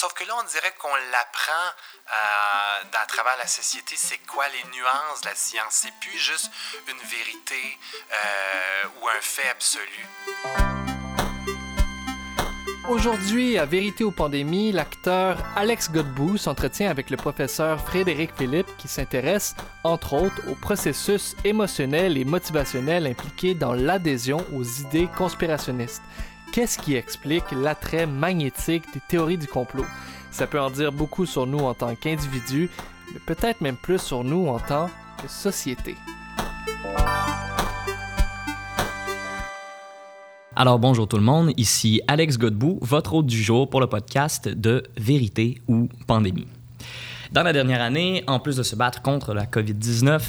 [0.00, 1.66] Sauf que là, on dirait qu'on l'apprend
[2.06, 5.70] euh, à travers la société, c'est quoi les nuances de la science.
[5.70, 6.52] C'est plus juste
[6.86, 7.76] une vérité
[8.12, 10.06] euh, ou un fait absolu.
[12.88, 18.86] Aujourd'hui, à Vérité aux pandémies, l'acteur Alex Godbout s'entretient avec le professeur Frédéric Philippe qui
[18.86, 26.02] s'intéresse, entre autres, au processus émotionnel et motivationnel impliqué dans l'adhésion aux idées conspirationnistes.
[26.58, 29.86] Qu'est-ce qui explique l'attrait magnétique des théories du complot?
[30.32, 32.68] Ça peut en dire beaucoup sur nous en tant qu'individus,
[33.12, 34.90] mais peut-être même plus sur nous en tant
[35.22, 35.94] que société.
[40.56, 44.48] Alors bonjour tout le monde, ici Alex Godbout, votre hôte du jour pour le podcast
[44.48, 46.48] de Vérité ou Pandémie.
[47.30, 50.20] Dans la dernière année, en plus de se battre contre la COVID-19,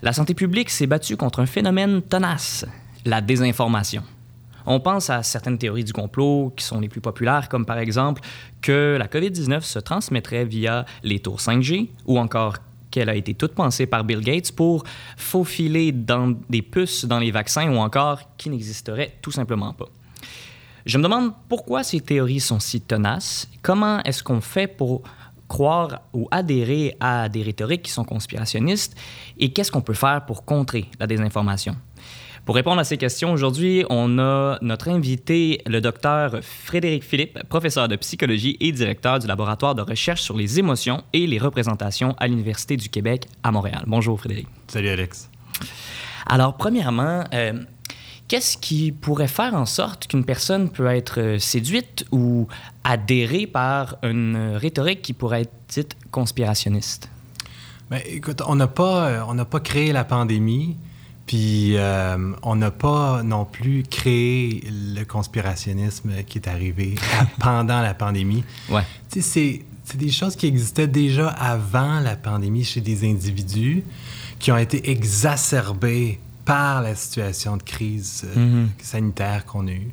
[0.00, 2.64] la santé publique s'est battue contre un phénomène tenace,
[3.04, 4.02] la désinformation.
[4.66, 8.22] On pense à certaines théories du complot qui sont les plus populaires, comme par exemple
[8.62, 12.56] que la COVID-19 se transmettrait via les tours 5G ou encore
[12.90, 14.84] qu'elle a été toute pensée par Bill Gates pour
[15.16, 19.86] faufiler dans des puces dans les vaccins ou encore qui n'existeraient tout simplement pas.
[20.86, 25.02] Je me demande pourquoi ces théories sont si tenaces, comment est-ce qu'on fait pour
[25.48, 28.96] croire ou adhérer à des rhétoriques qui sont conspirationnistes?
[29.38, 31.76] Et qu'est-ce qu'on peut faire pour contrer la désinformation?
[32.44, 37.88] Pour répondre à ces questions, aujourd'hui, on a notre invité, le docteur Frédéric Philippe, professeur
[37.88, 42.26] de psychologie et directeur du laboratoire de recherche sur les émotions et les représentations à
[42.26, 43.84] l'Université du Québec à Montréal.
[43.86, 44.46] Bonjour Frédéric.
[44.68, 45.30] Salut Alex.
[46.26, 47.54] Alors, premièrement, euh,
[48.28, 52.46] qu'est-ce qui pourrait faire en sorte qu'une personne peut être séduite ou
[52.84, 57.08] adhérée par une rhétorique qui pourrait être dite conspirationniste?
[57.90, 60.76] Bien, écoute, on n'a pas, euh, on n'a pas créé la pandémie.
[61.26, 66.96] Puis euh, on n'a pas non plus créé le conspirationnisme qui est arrivé
[67.40, 68.44] pendant la pandémie.
[68.68, 68.82] Ouais.
[69.10, 73.84] Tu sais, c'est des choses qui existaient déjà avant la pandémie chez des individus
[74.38, 78.68] qui ont été exacerbées par la situation de crise euh, mm-hmm.
[78.82, 79.92] sanitaire qu'on a eue.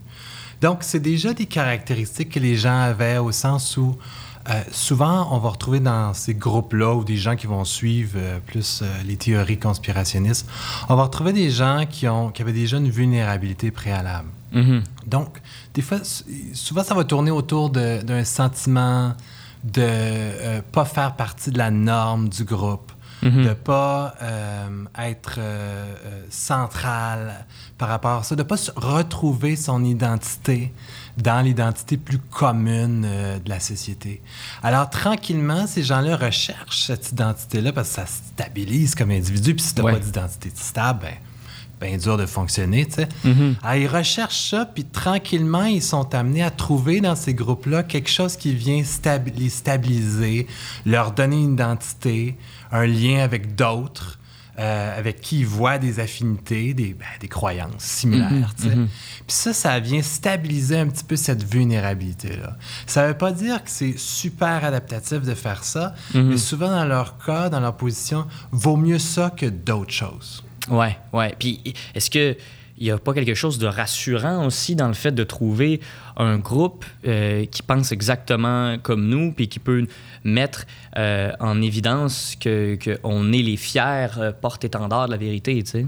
[0.59, 3.97] Donc, c'est déjà des caractéristiques que les gens avaient au sens où
[4.49, 8.39] euh, souvent, on va retrouver dans ces groupes-là ou des gens qui vont suivre euh,
[8.39, 10.49] plus euh, les théories conspirationnistes,
[10.89, 14.29] on va retrouver des gens qui, ont, qui avaient déjà une vulnérabilité préalable.
[14.53, 14.83] Mm-hmm.
[15.05, 15.41] Donc,
[15.73, 15.99] des fois,
[16.53, 19.13] souvent, ça va tourner autour d'un sentiment
[19.63, 22.91] de ne pas faire partie de la norme du groupe,
[23.23, 23.43] mm-hmm.
[23.43, 24.15] de ne pas
[24.99, 25.39] être
[26.29, 27.45] central
[27.77, 30.73] par rapport à ça, de ne pas retrouver son identité
[31.21, 34.21] dans l'identité plus commune euh, de la société.
[34.63, 39.55] Alors, tranquillement, ces gens-là recherchent cette identité-là parce que ça stabilise comme individu.
[39.55, 41.13] Puis si tu n'as pas d'identité stable, ben,
[41.81, 43.09] bien dur de fonctionner, tu sais.
[43.25, 43.55] Mm-hmm.
[43.63, 48.09] Alors, ils recherchent ça, puis tranquillement, ils sont amenés à trouver dans ces groupes-là quelque
[48.09, 48.83] chose qui vient
[49.35, 50.47] les stabiliser,
[50.85, 52.37] leur donner une identité,
[52.71, 54.19] un lien avec d'autres.
[54.59, 58.53] Euh, avec qui ils voient des affinités, des, ben, des croyances similaires.
[58.63, 58.87] Mhm, mhm.
[59.25, 62.57] Puis ça, ça vient stabiliser un petit peu cette vulnérabilité-là.
[62.85, 66.23] Ça ne veut pas dire que c'est super adaptatif de faire ça, mhm.
[66.23, 70.43] mais souvent dans leur cas, dans leur position, vaut mieux ça que d'autres choses.
[70.69, 71.33] Ouais, ouais.
[71.39, 71.61] Puis
[71.95, 72.35] est-ce que
[72.81, 75.81] il n'y a pas quelque chose de rassurant aussi dans le fait de trouver
[76.17, 79.85] un groupe euh, qui pense exactement comme nous, puis qui peut
[80.23, 80.65] mettre
[80.97, 85.85] euh, en évidence qu'on que est les fiers euh, porte-étendards de la vérité, tu sais?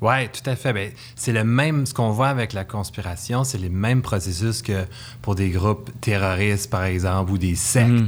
[0.00, 0.72] Oui, tout à fait.
[0.72, 4.84] Ben, c'est le même, ce qu'on voit avec la conspiration, c'est les mêmes processus que
[5.22, 7.88] pour des groupes terroristes, par exemple, ou des sectes.
[7.90, 8.06] Mm.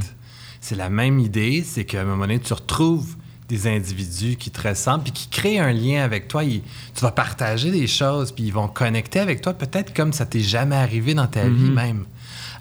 [0.61, 3.15] C'est la même idée, c'est qu'à un moment donné, tu retrouves
[3.49, 6.43] des individus qui te ressemblent, puis qui créent un lien avec toi.
[6.45, 6.61] tu
[7.01, 10.77] vas partager des choses, puis ils vont connecter avec toi, peut-être comme ça t'est jamais
[10.77, 11.73] arrivé dans ta vie Mhm.
[11.73, 12.05] même.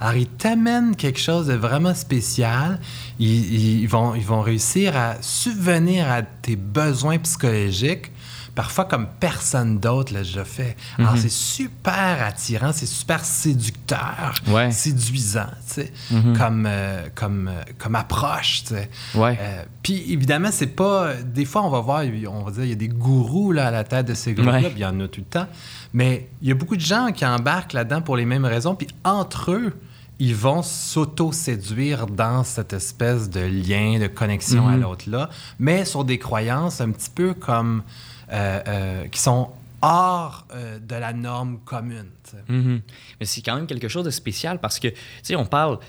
[0.00, 2.81] Alors, ils t'amènent quelque chose de vraiment spécial.
[3.19, 8.11] Ils, ils vont, ils vont réussir à subvenir à tes besoins psychologiques
[8.53, 10.77] parfois comme personne d'autre l'a déjà fait.
[10.99, 11.21] Alors, Mhm.
[11.21, 14.71] c'est super attirant, c'est super séducteur, Ouais.
[14.72, 16.37] séduisant, tu sais, Mhm.
[16.37, 18.91] comme, euh, comme, euh, comme approche, tu sais.
[19.14, 19.38] Ouais.
[19.41, 21.14] Euh, Puis évidemment, c'est pas.
[21.25, 23.70] Des fois, on va voir, on va dire, il y a des gourous là, à
[23.70, 24.62] la tête de ces groupes-là, Ouais.
[24.70, 25.47] puis il y en a tout le temps.
[25.94, 28.88] Mais il y a beaucoup de gens qui embarquent là-dedans pour les mêmes raisons, puis
[29.05, 29.73] entre eux,
[30.20, 34.81] ils vont s'auto-séduire dans cette espèce de lien, de connexion à Mhm.
[34.82, 37.82] l'autre-là, mais sur des croyances un petit peu comme.
[38.32, 39.50] euh, euh, qui sont
[39.82, 42.06] hors euh, de la norme commune.
[42.49, 42.81] Mhm.
[43.19, 44.94] Mais c'est quand même quelque chose de spécial parce que, tu
[45.25, 45.81] sais, on parle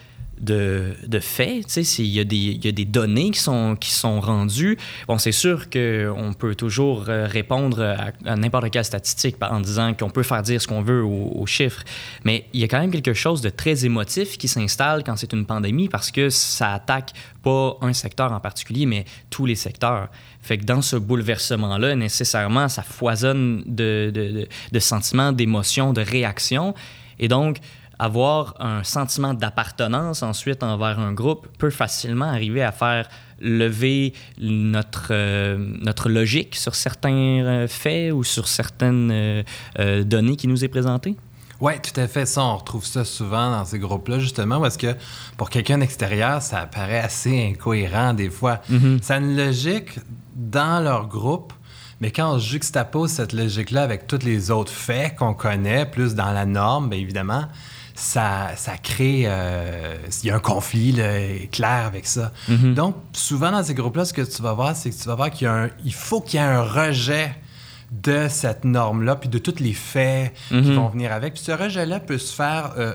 [0.41, 1.77] de, de faits.
[1.99, 4.77] Il y, a des, il y a des données qui sont, qui sont rendues.
[5.07, 7.95] Bon, c'est sûr qu'on peut toujours euh, répondre
[8.25, 11.83] à, n'importe quelle statistique en disant qu'on peut faire dire ce qu'on veut aux, chiffres,
[12.23, 15.33] mais il y a quand même quelque chose de très émotif qui s'installe quand c'est
[15.33, 17.11] une pandémie parce que ça attaque
[17.43, 20.09] pas un secteur en particulier, mais tous les secteurs.
[20.41, 26.73] Fait que dans ce bouleversement-là, nécessairement, ça foisonne de, de, de sentiments, d'émotions, de réactions.
[27.19, 27.57] Et donc,
[28.01, 33.07] avoir un sentiment d'appartenance ensuite envers un groupe peut facilement arriver à faire
[33.39, 40.47] lever notre, euh, notre logique sur certains euh, faits ou sur certaines euh, données qui
[40.47, 41.15] nous est présentées?
[41.59, 42.25] Oui, tout à fait.
[42.25, 44.95] Ça, on retrouve ça souvent dans ces groupes-là, justement, parce que
[45.37, 48.61] pour quelqu'un d'extérieur, ça paraît assez incohérent des fois.
[48.71, 49.01] Mm-hmm.
[49.03, 49.99] Ça a une logique
[50.35, 51.53] dans leur groupe,
[51.99, 56.31] mais quand on juxtapose cette logique-là avec tous les autres faits qu'on connaît, plus dans
[56.31, 57.45] la norme, bien évidemment,
[58.01, 59.23] ça, ça crée.
[59.25, 60.99] Euh, il y a un conflit
[61.51, 62.31] clair avec ça.
[62.47, 62.73] Mhm.
[62.73, 65.29] Donc, souvent dans ces groupes-là, ce que tu vas voir, c'est que tu vas voir
[65.29, 65.49] qu'il
[65.85, 67.35] il faut qu'il y ait un rejet
[67.91, 70.75] de cette norme-là, puis de tous les faits qui mhm.
[70.75, 71.35] vont venir avec.
[71.35, 72.73] Puis ce rejet-là peut se faire.
[72.77, 72.93] Euh,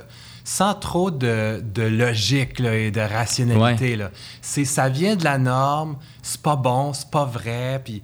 [0.49, 3.99] sans trop de, de logique et de rationalité.
[4.41, 7.83] C'est, ça vient de la norme, c'est pas bon, c'est pas vrai.
[7.85, 8.01] Puis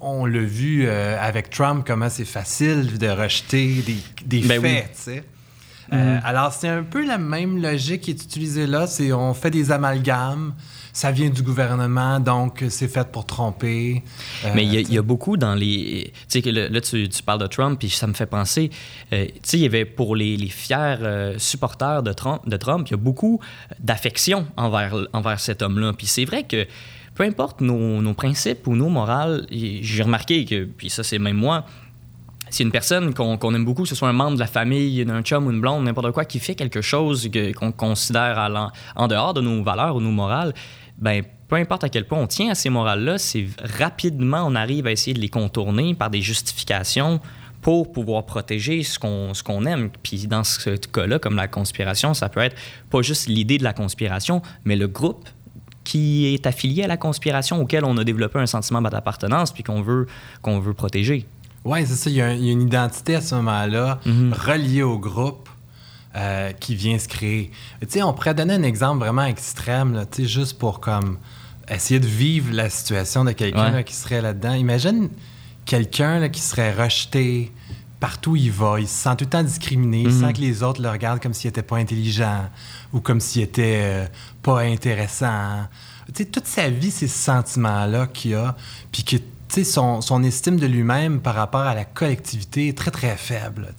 [0.00, 5.24] on l'a vu euh, avec Trump, comment c'est facile de rejeter des, des ben faits.
[5.92, 6.22] Euh, mm.
[6.24, 8.86] alors, c'est un peu la même logique qui est utilisée là.
[8.86, 10.54] C'est on fait des amalgames.
[10.92, 14.04] Ça vient du gouvernement, donc c'est fait pour tromper.
[14.44, 16.12] Euh, Mais il y, a beaucoup dans les.
[16.28, 18.70] Tu sais, là, tu, parles de Trump, puis ça me fait penser.
[19.12, 22.92] Euh, tu sais, il y avait pour les, fiers supporters de Trump, de Trump, il
[22.92, 23.40] y a beaucoup
[23.80, 25.94] d'affection envers, envers cet homme-là.
[25.94, 26.64] Puis c'est vrai que
[27.16, 31.36] peu importe nos, nos principes ou nos morales, j'ai remarqué que, puis ça, c'est même
[31.36, 31.64] moi,
[32.54, 35.22] si une personne qu'on aime beaucoup, que ce soit un membre de la famille, d'un
[35.22, 39.40] chum ou une blonde, n'importe quoi, qui fait quelque chose qu'on considère en, dehors de
[39.40, 40.54] nos valeurs ou nos morales,
[40.96, 43.46] ben peu importe à quel point on tient à ces morales-là, c'est
[43.78, 47.20] rapidement on arrive à essayer de les contourner par des justifications
[47.60, 49.90] pour pouvoir protéger ce qu'on aime.
[50.04, 52.56] Puis dans ce cas-là, comme la conspiration, ça peut être
[52.88, 55.28] pas juste l'idée de la conspiration, mais le groupe
[55.82, 59.82] qui est affilié à la conspiration auquel on a développé un sentiment d'appartenance puis qu'on
[59.82, 60.06] veut,
[60.40, 61.26] qu'on veut protéger.
[61.64, 62.10] Oui, c'est ça.
[62.10, 64.32] Il y, a, une identité à ce moment-là mhm.
[64.32, 65.48] reliée au groupe
[66.14, 67.50] euh, qui vient se créer.
[67.80, 71.18] Tu sais, on pourrait donner un exemple vraiment extrême, là, juste pour comme
[71.68, 74.52] essayer de vivre la situation de quelqu'un qui serait là-dedans.
[74.52, 75.08] Imagine
[75.64, 77.50] quelqu'un qui serait rejeté
[77.98, 78.78] partout où il va.
[78.80, 80.02] Il se sent tout le temps discriminé.
[80.02, 80.32] Il sent mhm.
[80.34, 82.50] que les autres le regardent comme s'il n'était pas intelligent
[82.92, 84.06] ou comme s'il était euh,
[84.42, 85.66] pas intéressant.
[86.08, 88.56] Tu sais, toute sa vie, c'est ce sentiment-là qu'il a,
[88.92, 89.16] puis que
[89.62, 93.72] son, son, estime de lui-même par rapport à la collectivité est très, très faible.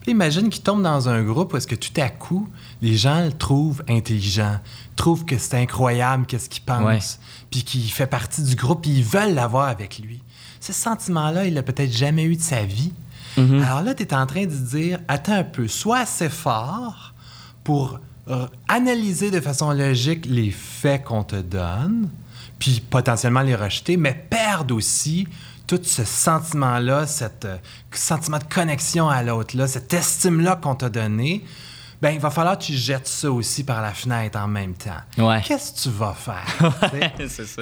[0.00, 2.48] Puis imagine qu'il tombe dans un groupe où est-ce que tout à coup,
[2.82, 4.58] les gens le trouvent intelligent,
[4.96, 7.20] trouvent que c'est incroyable qu'est-ce qu'il pense,
[7.50, 10.22] puis qu'il fait partie du groupe, puis ils veulent l'avoir avec lui.
[10.58, 12.92] Ce sentiment-là, il l'a peut-être jamais eu de sa vie.
[13.36, 13.62] Mm-hmm.
[13.62, 17.14] Alors là, tu es en train de dire, attends un peu, sois assez fort
[17.62, 18.00] pour
[18.68, 22.08] analyser de façon logique les faits qu'on te donne,
[22.58, 25.28] puis potentiellement les rejeter, mais perdre aussi
[25.66, 27.56] tout ce sentiment-là, ce euh,
[27.90, 31.44] sentiment de connexion à l'autre-là, cette estime-là qu'on t'a donnée,
[32.00, 34.90] ben il va falloir que tu jettes ça aussi par la fenêtre en même temps.
[35.42, 36.44] Qu'est-ce que tu vas faire?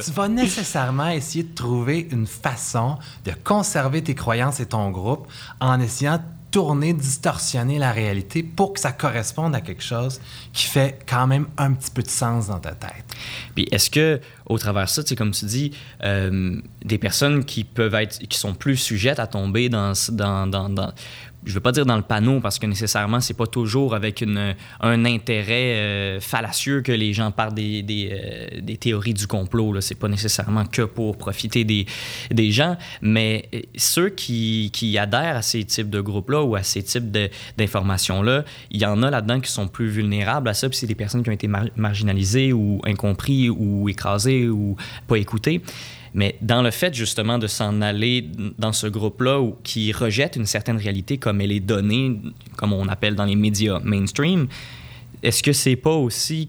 [0.04, 5.28] Tu vas nécessairement essayer de trouver une façon de conserver tes croyances et ton groupe
[5.60, 6.20] en essayant
[6.54, 10.20] tourner, distorsionner la réalité pour que ça corresponde à quelque chose
[10.52, 13.04] qui fait quand même un petit peu de sens dans ta tête.
[13.56, 15.72] Puis est-ce que, au travers de ça, comme tu dis,
[16.04, 20.68] euh, des personnes qui peuvent être, qui sont plus sujettes à tomber dans, dans, dans,
[20.68, 20.92] dans
[21.44, 24.54] je veux pas dire dans le panneau parce que nécessairement c'est pas toujours avec une,
[24.80, 29.80] un intérêt euh, fallacieux que les gens parlent des, des, euh, des théories du complot.
[29.80, 31.86] Ce n'est pas nécessairement que pour profiter des,
[32.30, 36.62] des gens, mais euh, ceux qui, qui, adhèrent à ces types de groupes-là ou à
[36.62, 37.10] ces types
[37.56, 40.94] d'informations-là, il y en a là-dedans qui sont plus vulnérables à ça, puis c'est des
[40.94, 45.62] personnes qui ont été marginalisées ou incompris ou écrasées ou pas écoutées.
[46.14, 48.28] Mais dans le fait justement de s'en aller
[48.58, 52.20] dans ce groupe-là qui rejette une certaine réalité comme elle est donnée,
[52.56, 54.46] comme on appelle dans les médias mainstream,
[55.22, 56.48] est-ce que c'est pas aussi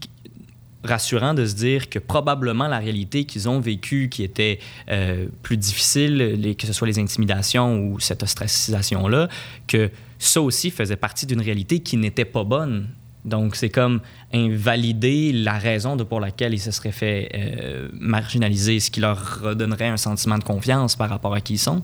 [0.83, 4.59] rassurant de se dire que probablement la réalité qu'ils ont vécue, qui était
[4.91, 9.27] euh, plus difficile, que ce soit les intimidations ou cette ostracisation-là,
[9.67, 12.87] que ça aussi faisait partie d'une réalité qui n'était pas bonne
[13.25, 14.01] donc, c'est comme
[14.31, 19.41] invalider la raison de pour laquelle ils se seraient fait euh, marginaliser, ce qui leur
[19.41, 21.81] redonnerait un sentiment de confiance par rapport à qui ils sont.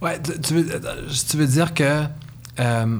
[0.00, 0.80] Ouais, tu, veux,
[1.30, 2.02] tu veux dire que
[2.60, 2.98] euh,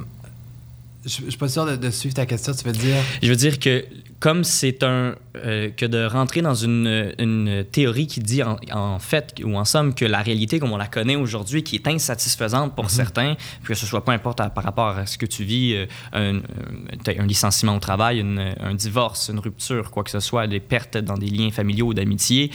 [1.05, 2.53] Je je suis pas sûr de, de suivre ta question.
[2.53, 2.97] Tu veux dire.
[3.21, 3.83] Je veux dire que
[4.19, 8.97] comme c'est un euh, que de rentrer dans une, une théorie qui dit en, en
[8.99, 12.75] fait ou en somme que la réalité comme on la connaît aujourd'hui qui est insatisfaisante
[12.75, 15.73] pour certains que ce soit peu importe à- par rapport à ce que tu vis
[15.75, 20.19] euh, un, un- un licenciement au travail une- un divorce une rupture quoi que ce
[20.21, 22.51] soit des pertes dans des liens familiaux ou d'amitié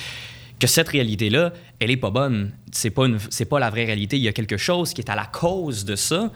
[0.59, 2.53] que cette réalité là elle est pas bonne.
[2.73, 4.17] C'est pas une- pas la vraie réalité.
[4.19, 6.31] Il y a quelque chose qui est à la cause de ça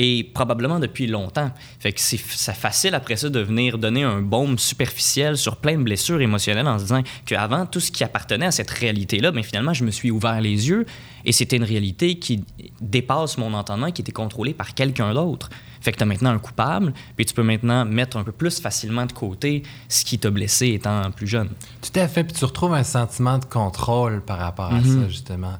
[0.00, 1.50] et probablement depuis longtemps.
[1.80, 5.82] Fait que c'est facile après ça de venir donner un baume superficiel sur plein de
[5.82, 9.74] blessures émotionnelles en se disant qu'avant, tout ce qui appartenait à cette réalité-là, mais finalement,
[9.74, 10.86] je me suis ouvert les yeux
[11.24, 12.44] et c'était une réalité qui
[12.80, 15.50] dépasse mon entendement, qui était contrôlée par quelqu'un d'autre.
[15.80, 18.60] Fait que tu as maintenant un coupable, puis tu peux maintenant mettre un peu plus
[18.60, 21.48] facilement de côté ce qui t'a blessé étant plus jeune.
[21.82, 22.22] Tout à fait.
[22.24, 25.02] Puis tu retrouves un sentiment de contrôle par rapport à Mhm.
[25.02, 25.58] ça, justement.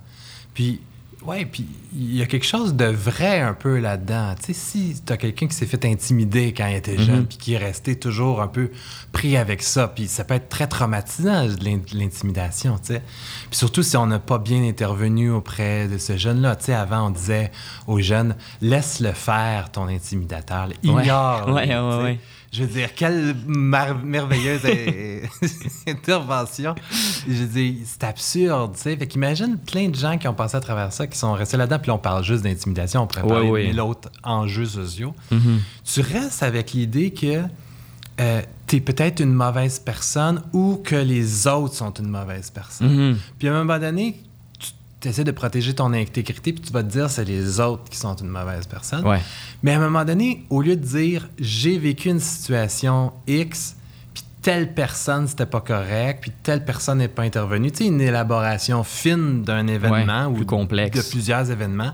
[0.55, 0.81] Puis,
[1.25, 4.35] ouais, puis il y a quelque chose de vrai un peu là-dedans.
[4.39, 7.03] Tu sais, si tu as quelqu'un qui s'est fait intimider quand il était Mhm.
[7.05, 8.71] jeune, puis qui est resté toujours un peu
[9.13, 13.03] pris avec ça, puis ça peut être très traumatisant, de l'intimidation, tu sais.
[13.51, 16.57] Puis surtout si on n'a pas bien intervenu auprès de ce jeune-là.
[16.57, 17.51] Tu sais, avant, on disait
[17.87, 20.69] aux jeunes, laisse-le faire, ton intimidateur.
[20.83, 21.49] Ignore.
[21.59, 22.21] Ouais, ouais.
[22.51, 25.21] Je veux dire, quelle merveilleuse euh,
[25.87, 26.75] intervention.
[27.29, 28.97] Je veux dire, c'est absurde, tu sais.
[28.97, 31.79] Fait qu'imagine plein de gens qui ont passé à travers ça, qui sont restés là-dedans,
[31.79, 33.63] puis là, on parle juste d'intimidation, on pourrait Ouais, parler ouais.
[33.65, 35.15] de mille autres enjeux sociaux.
[35.85, 37.43] Tu restes avec l'idée que
[38.67, 43.11] tu es peut-être une mauvaise personne ou que les autres sont une mauvaise personne.
[43.11, 43.19] Mhm.
[43.39, 44.21] Puis à un moment donné,
[45.01, 47.97] tu essaies de protéger ton intégrité, puis tu vas te dire c'est les autres qui
[47.97, 49.07] sont une mauvaise personne.
[49.07, 49.21] Ouais.
[49.63, 53.77] Mais à un moment donné, au lieu de dire j'ai vécu une situation X,
[54.13, 58.01] puis telle personne c'était pas correct, puis telle personne n'est pas intervenue, tu sais, une
[58.01, 60.97] élaboration fine d'un événement Ouais, ou plus complexe.
[60.99, 61.93] de plusieurs événements,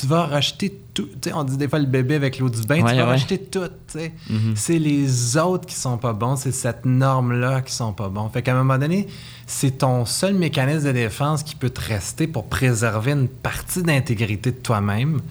[0.00, 1.08] tu vas rejeter tout.
[1.20, 3.12] Tu sais, on dit des fois le bébé avec l'eau du bain, Ouais, tu vas
[3.12, 3.66] rejeter tout.
[3.66, 4.12] tu sais.
[4.30, 4.52] Mhm.
[4.54, 8.28] C'est les autres qui sont pas bons, c'est cette norme-là qui sont pas bons.
[8.28, 9.08] Fait qu'à un moment donné,
[9.50, 14.52] c'est ton seul mécanisme de défense qui peut te rester pour préserver une partie d'intégrité
[14.52, 15.22] de toi-même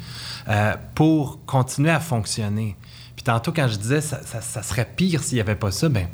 [0.49, 2.75] euh, pour continuer à fonctionner.
[3.15, 5.87] Puis tantôt, quand je disais ça, ça- ça serait pire s'il n'y avait pas ça,
[5.87, 6.07] ben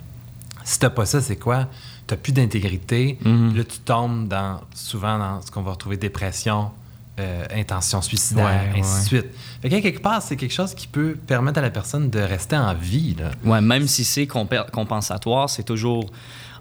[0.65, 1.67] si t'as pas ça, c'est quoi?
[2.05, 3.17] T'as plus d'intégrité.
[3.23, 3.55] Mhm.
[3.55, 6.71] Là, tu tombes dans, souvent dans ce qu'on va retrouver dépression,
[7.21, 9.21] euh, intention suicidaire, Ouais, ainsi de ouais.
[9.21, 9.35] suite.
[9.61, 12.57] Fait que quelque part, c'est quelque chose qui peut permettre à la personne de rester
[12.57, 13.15] en vie.
[13.17, 13.31] Là.
[13.45, 16.11] Ouais, même si c'est compensatoire, c'est toujours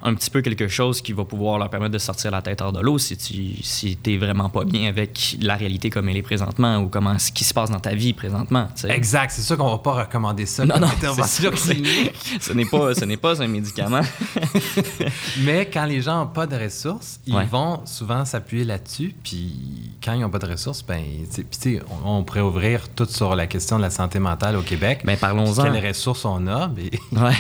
[0.05, 2.73] un petit peu quelque chose qui va pouvoir leur permettre de sortir la tête hors
[2.73, 6.23] de l'eau si tu si es vraiment pas bien avec la réalité comme elle est
[6.23, 8.69] présentement ou comment ce qui se passe dans ta vie présentement.
[8.89, 10.89] Exact, c'est sûr qu'on va pas recommander ça Non, non,
[11.25, 12.13] c'est sûr, clinique.
[12.41, 14.03] ce n'est pas ce n'est pas un médicament.
[15.45, 17.45] Mais quand les gens n'ont pas de ressources, ils Ouais.
[17.47, 19.15] vont souvent s'appuyer là-dessus.
[19.25, 22.25] Puis quand ils n'ont pas de ressources, ben, tu sais- puis tu sais, on, on
[22.25, 25.03] pourrait ouvrir tout sur la question de la santé mentale au Québec.
[25.05, 25.63] Ben, parlons-en.
[25.65, 26.69] Quelles ressources on a?
[26.69, 26.91] Mais...
[27.19, 27.33] Ouais.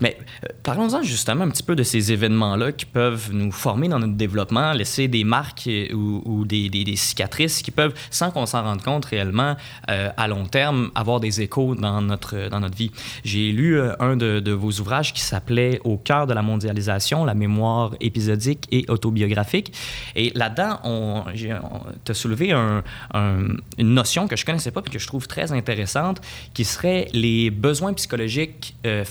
[0.00, 3.98] Mais euh, parlons-en justement un petit peu de ces événements-là qui peuvent nous former dans
[3.98, 9.04] notre développement, laisser des marques ou, des, cicatrices qui peuvent, sans qu'on s'en rende compte
[9.06, 9.56] réellement,
[9.90, 12.90] euh, à long terme, avoir des échos dans notre, dans notre vie.
[13.24, 17.34] J'ai lu euh, un de, vos ouvrages qui s'appelait Au cœur de la mondialisation, la
[17.34, 19.72] mémoire épisodique et autobiographique.
[20.14, 22.82] Et là-dedans, on, on t'a soulevé un-
[23.14, 26.20] un- une notion que je connaissais pas et que je trouve très intéressante,
[26.54, 29.04] qui serait les besoins psychologiques euh,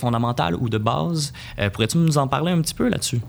[0.54, 1.32] ou de base.
[1.58, 3.20] Euh, Pourrais-tu nous en parler un petit peu là-dessus?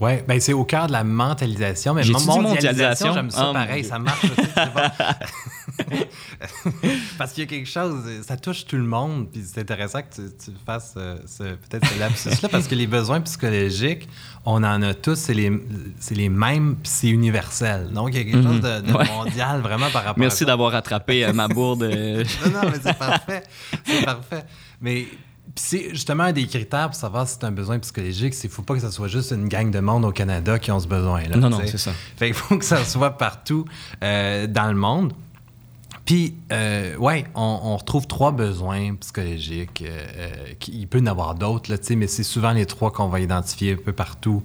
[0.00, 1.94] Oui, ben c'est au cœur de la mentalisation.
[1.94, 3.14] Mais mondialisation, mondialisation?
[3.14, 4.48] j'aime ça Ah, pareil, ça marche aussi.
[7.18, 9.28] Parce qu'il y a quelque chose, ça touche tout le monde.
[9.30, 12.86] Puis c'est intéressant que tu, tu fasses euh, ce- peut-être ce lapsus-là, parce que les
[12.86, 14.08] besoins psychologiques,
[14.44, 15.52] on en a tous, c'est les,
[16.10, 17.90] les mêmes, puis c'est universel.
[17.92, 18.96] Donc il y a quelque chose de, de Mhm.
[18.96, 19.06] Ouais.
[19.08, 21.82] mondial vraiment par rapport à Merci d'avoir rattrapé euh, ma bourde.
[21.92, 23.42] Non, non, mais c'est parfait.
[23.84, 24.44] C'est parfait.
[24.80, 25.06] Mais
[25.54, 28.54] c'est justement un des critères pour savoir si c'est un besoin psychologique, c'est qu'il ne
[28.54, 30.86] faut pas que ce soit juste une gang de monde au Canada qui ont ce
[30.88, 31.36] besoin-là.
[31.36, 31.92] Non, non, c'est ça.
[32.16, 33.64] Fait qu'il faut que ça soit partout
[34.02, 35.12] euh, dans le monde.
[36.04, 39.82] Puis, euh, ouais, on, on retrouve trois besoins psychologiques.
[39.86, 42.90] euh, euh, qui- il peut y en avoir d'autres, là, mais c'est souvent les trois
[42.90, 44.42] qu'on va identifier un peu partout.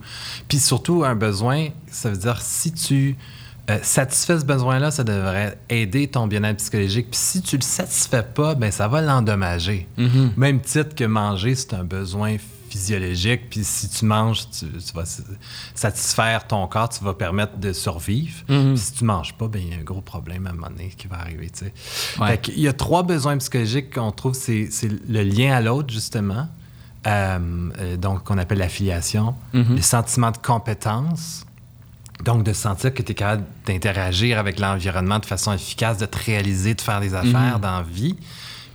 [0.47, 3.15] Puis surtout, un besoin, ça veut dire si tu
[3.69, 7.07] euh, satisfais ce besoin-là, ça devrait aider ton bien-être psychologique.
[7.11, 9.87] Puis si tu le satisfais pas, ben ça va l'endommager.
[9.97, 10.31] Mhm.
[10.37, 12.37] Même titre que manger, c'est un besoin
[12.69, 13.49] physiologique.
[13.49, 15.03] Puis si tu manges, tu, tu vas
[15.75, 18.43] satisfaire ton corps, tu vas permettre de survivre.
[18.47, 18.73] Mhm.
[18.73, 20.69] Puis si tu manges pas, ben il y a un gros problème à un moment
[20.69, 21.49] donné qui va arriver.
[21.49, 21.73] tu sais.
[22.19, 22.27] Ouais.
[22.27, 25.93] Fait qu'il y a trois besoins psychologiques qu'on trouve, c'est c'est le lien à l'autre,
[25.93, 26.47] justement.
[27.05, 27.39] Euh,
[27.79, 29.35] euh, donc, qu'on appelle l'affiliation.
[29.53, 29.75] Mhm.
[29.75, 31.45] Le sentiment de compétence.
[32.23, 36.17] Donc, de sentir que tu es capable d'interagir avec l'environnement de façon efficace, de te
[36.25, 37.61] réaliser, de faire des affaires Mhm.
[37.61, 38.15] dans la vie.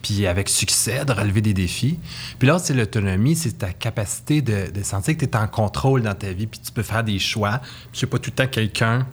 [0.00, 1.96] puis avec succès, de relever des défis.
[2.40, 6.02] Puis l'autre, c'est l'autonomie, c'est ta capacité de, de sentir que tu es en contrôle
[6.02, 7.60] dans ta vie, puis tu peux faire des choix.
[7.92, 9.06] Puis c'est pas tout le temps quelqu'un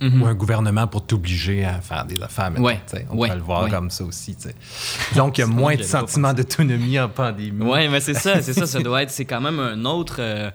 [0.00, 0.22] Mhm.
[0.22, 2.50] ou un gouvernement pour t'obliger à faire des affaires.
[2.58, 2.80] Ouais.
[3.10, 3.70] On ouais, peut le voir ouais.
[3.70, 4.36] comme ça aussi.
[5.14, 7.64] Donc, il y a moins de sentiment d'autonomie en pandémie.
[7.64, 10.50] Ouais, mais c'est ça, c'est ça, ça doit être, c'est quand même un autre, euh,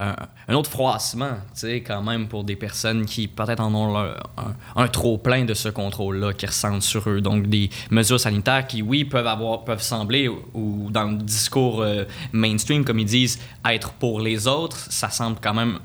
[0.00, 4.14] un, autre froissement, tu sais, quand même pour des personnes qui peut-être en ont un,
[4.76, 7.20] un trop plein de ce contrôle-là qui ressentent sur eux.
[7.20, 12.04] Donc des mesures sanitaires qui, oui, peuvent avoir, peuvent sembler, ou, dans le discours euh,
[12.32, 15.78] mainstream, comme ils disent, être pour les autres, ça semble quand même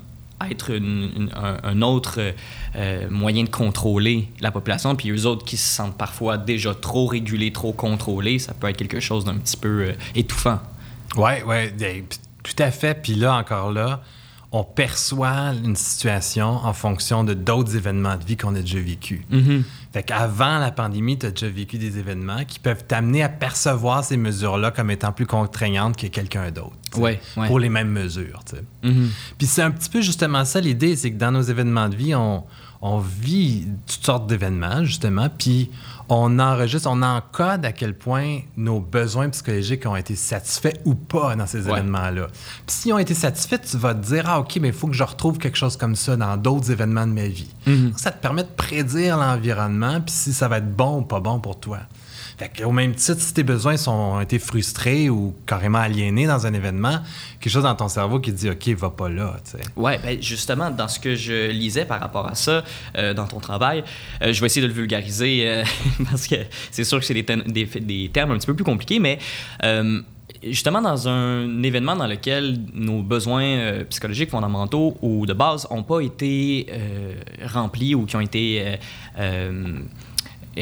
[0.48, 2.32] être un, autre euh,
[2.76, 4.94] euh, moyen de contrôler la population.
[4.94, 8.76] Puis eux autres qui se sentent parfois déjà trop régulés, trop contrôlés, ça peut être
[8.76, 10.60] quelque chose d'un petit peu étouffant.
[11.16, 11.72] Oui, oui,
[12.54, 13.02] tout à fait.
[13.02, 14.02] Puis là, encore là,
[14.50, 19.20] on perçoit une situation en fonction de d'autres événements de vie qu'on a déjà vécus.
[19.92, 24.04] Fait qu'avant la pandémie, tu as déjà vécu des événements qui peuvent t'amener à percevoir
[24.04, 26.72] ces mesures-là comme étant plus contraignantes que quelqu'un d'autre.
[26.96, 27.46] Ouais, ouais.
[27.46, 28.40] Pour les mêmes mesures.
[28.82, 29.10] Mhm.
[29.36, 32.14] Puis c'est un petit peu justement ça l'idée, c'est que dans nos événements de vie,
[32.14, 32.44] on,
[32.80, 35.70] on vit toutes sortes d'événements, justement, puis
[36.08, 41.34] on enregistre, on encode à quel point nos besoins psychologiques ont été satisfaits ou pas
[41.36, 41.72] dans ces Ouais.
[41.78, 42.28] événements-là.
[42.66, 44.94] Puis s'ils ont été satisfaits, tu vas te dire, ah ok, mais il faut que
[44.94, 47.50] je retrouve quelque chose comme ça dans d'autres événements de ma vie.
[47.96, 51.40] Ça te permet de prédire l'environnement, puis si ça va être bon ou pas bon
[51.40, 51.80] pour toi.
[52.38, 56.46] Fait au même titre, si tes besoins sont, ont été frustrés ou carrément aliénés dans
[56.46, 57.00] un événement,
[57.40, 59.36] quelque chose dans ton cerveau qui te dit OK, va pas là.
[59.44, 59.58] tu sais.
[59.74, 62.62] Ouais, ben justement, dans ce que je lisais par rapport à ça,
[62.96, 63.82] euh, dans ton travail,
[64.22, 65.64] euh, je vais essayer de le vulgariser euh,
[66.10, 66.36] parce que
[66.70, 69.18] c'est sûr que c'est des, termes un petit peu plus compliqués, mais
[70.44, 76.00] justement dans un événement dans lequel nos besoins psychologiques fondamentaux ou de base n'ont pas
[76.00, 76.68] été
[77.42, 78.78] remplis ou qui ont été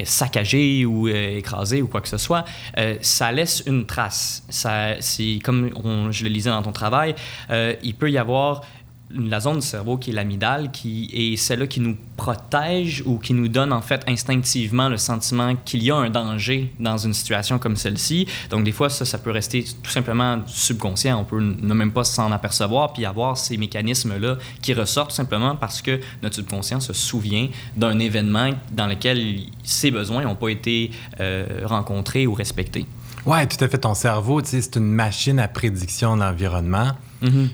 [0.04, 2.44] saccagé ou euh, écrasé ou quoi que ce soit,
[2.78, 4.44] euh, ça laisse une trace.
[4.48, 4.94] Ça,
[5.42, 7.14] comme on- je le lisais dans ton travail,
[7.50, 8.62] euh, il peut y avoir
[9.10, 13.34] la zone du cerveau qui est l'amygdale, qui est celle-là qui nous protège ou qui
[13.34, 17.58] nous donne en fait instinctivement le sentiment qu'il y a un danger dans une situation
[17.58, 18.26] comme celle-ci.
[18.50, 21.20] Donc des fois, ça, ça peut rester tout simplement subconscient.
[21.20, 25.56] On peut ne même pas s'en apercevoir puis avoir ces mécanismes-là qui ressortent tout simplement
[25.56, 30.90] parce que notre subconscient se souvient d'un événement dans lequel ses besoins n'ont pas été
[31.20, 32.86] euh, rencontrés ou respectés.
[33.24, 33.78] Ouais, tout à fait.
[33.78, 36.92] Ton cerveau, c'est une machine à prédiction de l'environnement.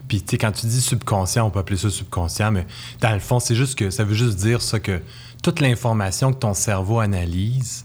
[0.08, 2.66] Puis, tu sais, quand tu dis subconscient, on peut appeler ça subconscient, mais
[3.00, 5.00] dans le fond, c'est juste que ça veut juste dire ça que
[5.42, 7.84] toute l'information que ton cerveau analyse,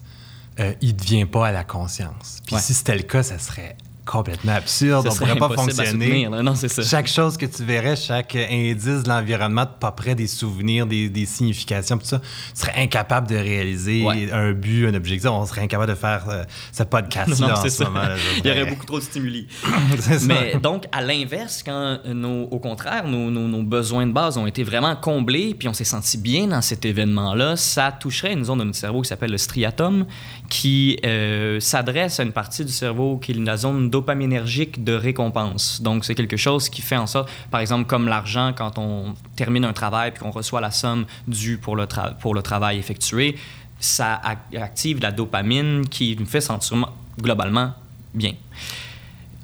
[0.59, 2.39] euh, il ne devient pas à la conscience.
[2.45, 2.61] Puis, Ouais.
[2.61, 5.03] si c'était le cas, ça serait complètement absurde.
[5.03, 5.89] Ça on serait pourrait pas fonctionner.
[6.07, 6.41] soutenir, là.
[6.41, 6.81] Non, c'est ça.
[6.81, 11.25] Chaque chose que tu verrais, chaque indice de l'environnement, pas près des souvenirs, des, des
[11.25, 14.31] significations, tout ça, tu serais incapable de réaliser Ouais.
[14.31, 15.29] un but, un objectif.
[15.29, 17.85] On serait incapable de faire euh, ce podcast-là en ce ça.
[17.85, 18.01] moment.
[18.01, 19.47] là, Il y aurait beaucoup trop de stimuli.
[19.99, 20.11] Ça.
[20.25, 24.47] Mais donc, à l'inverse, quand nos, au contraire, nos, nos- nos besoins de base ont
[24.47, 28.59] été vraiment comblés, puis on s'est senti bien dans cet événement-là, ça toucherait une zone
[28.59, 30.05] de notre cerveau qui s'appelle le striatum,
[30.49, 35.81] qui euh, s'adresse à une partie du cerveau qui est la zone dopaminergique de récompense.
[35.81, 39.65] Donc, c'est quelque chose qui fait en sorte, par exemple, comme l'argent, quand on termine
[39.65, 43.35] un travail puis qu'on reçoit la somme due pour le, travail effectué,
[43.79, 47.73] ça ac- active la dopamine qui nous fait sentir globalement
[48.13, 48.33] bien.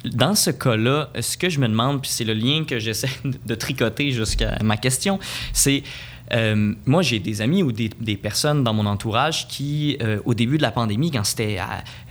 [0.05, 3.09] Dans ce cas-là, ce que je me demande, puis c'est le lien que j'essaie
[3.45, 5.19] de tricoter jusqu'à ma question,
[5.53, 5.81] c'est
[6.31, 10.57] euh, moi, j'ai des amis ou des, personnes dans mon entourage qui, euh, au début
[10.57, 11.57] de la pandémie, quand c'était,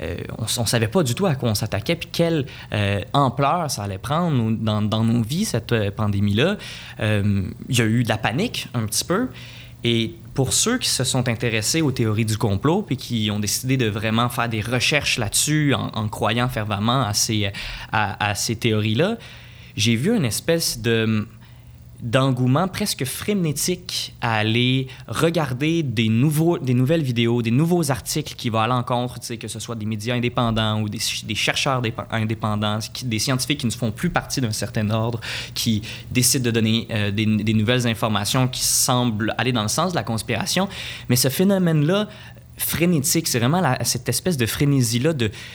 [0.00, 2.46] euh, on, on savait pas du tout à quoi on s'attaquait, puis quelle
[3.12, 6.56] ampleur ça allait prendre dans, nos vies cette pandémie-là.
[7.00, 9.28] Il y a eu de la panique un petit peu.
[9.84, 13.76] Et pour ceux qui se sont intéressés aux théories du complot puis qui ont décidé
[13.76, 19.16] de vraiment faire des recherches là-dessus en, croyant fervemment à ces théories-là,
[19.76, 21.26] j'ai vu une espèce de
[22.02, 28.50] d'engouement presque frénétique à aller regarder des, nouveaux, des nouvelles vidéos, des nouveaux articles qui
[28.50, 30.98] vont à l'encontre, que ce soit des médias indépendants ou des,
[31.34, 35.20] chercheurs indépendants, des scientifiques qui ne font plus partie d'un certain ordre,
[35.54, 39.96] qui décident de donner euh, des, nouvelles informations qui semblent aller dans le sens de
[39.96, 40.68] la conspiration.
[41.08, 42.08] Mais ce phénomène-là,
[42.58, 43.28] frénétique.
[43.28, 45.14] C'est vraiment cette espèce de frénésie-là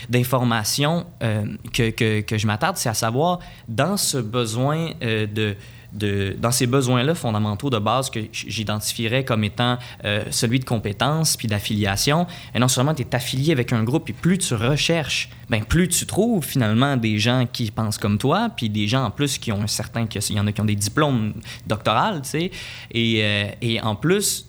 [0.09, 5.55] d'information euh, que, que- que je m'attarde, c'est à savoir, dans ce besoin euh, de,
[5.97, 11.47] dans ces besoins-là fondamentaux de base que j'identifierais comme étant euh, celui de compétence puis
[11.47, 15.63] d'affiliation, et non seulement tu es affilié avec un groupe, et plus tu recherches, ben
[15.63, 19.37] plus tu trouves finalement des gens qui pensent comme toi, puis des gens en plus
[19.37, 21.33] qui ont un certain, il y en a qui ont des diplômes
[21.65, 22.51] doctoraux, tu sais,
[22.91, 24.47] et, euh, et en plus,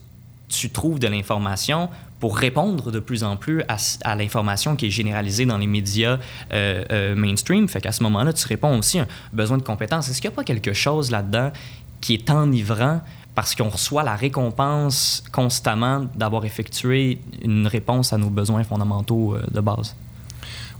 [0.48, 1.88] tu trouves de l'information
[2.20, 6.18] pour répondre de plus en plus à, l'information qui est généralisée dans les médias
[6.52, 7.68] euh, euh, mainstream.
[7.68, 10.09] Fait qu'à ce moment-là, tu réponds aussi à un besoin de compétence.
[10.09, 11.52] Est-ce qu'il n'y a pas quelque chose là-dedans
[12.00, 13.00] qui est enivrant
[13.35, 19.44] parce qu'on reçoit la récompense constamment d'avoir effectué une réponse à nos besoins fondamentaux euh,
[19.52, 19.94] de base?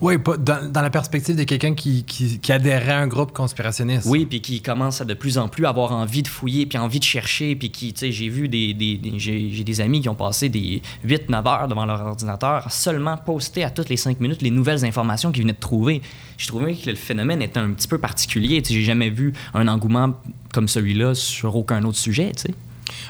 [0.00, 4.06] Oui, dans, dans, la perspective de quelqu'un qui, qui, qui, adhérait à un groupe conspirationniste.
[4.06, 7.00] Oui, puis qui commence à de plus en plus avoir envie de fouiller, puis envie
[7.00, 10.14] de chercher, puis qui, tu sais, j'ai vu des, des, j'ai des amis qui ont
[10.14, 14.40] passé des 8-9 heures devant leur ordinateur à seulement poster à toutes les 5 minutes
[14.40, 16.00] les nouvelles informations qu'ils venaient de trouver.
[16.37, 18.62] Je trouvais que le phénomène était un petit peu particulier.
[18.62, 20.14] Tu sais, j'ai jamais vu un engouement
[20.52, 22.54] comme celui-là sur aucun autre sujet, tu sais.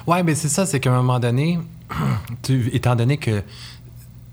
[0.07, 1.59] Oui, mais c'est ça, c'est qu'à un moment donné,
[2.43, 3.43] tu, étant donné que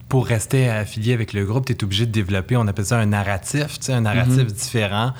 [0.09, 3.07] pour rester affilié avec le groupe, tu es obligé de développer, on appelle ça un
[3.07, 4.51] narratif, un narratif mhm.
[4.51, 5.13] différent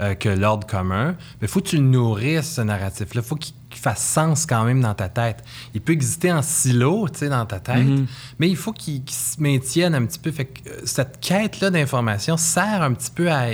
[0.00, 1.14] euh, que l'ordre commun.
[1.40, 3.22] Mais il faut que tu nourrisses ce narratif-là.
[3.24, 5.44] Il faut qu'il fasse sens quand même dans ta tête.
[5.74, 8.06] Il peut exister en silo, dans ta tête, mhm.
[8.40, 10.32] mais il faut qu'il se maintienne un petit peu.
[10.32, 13.46] Fait que, euh, cette quête-là d'information sert un petit peu à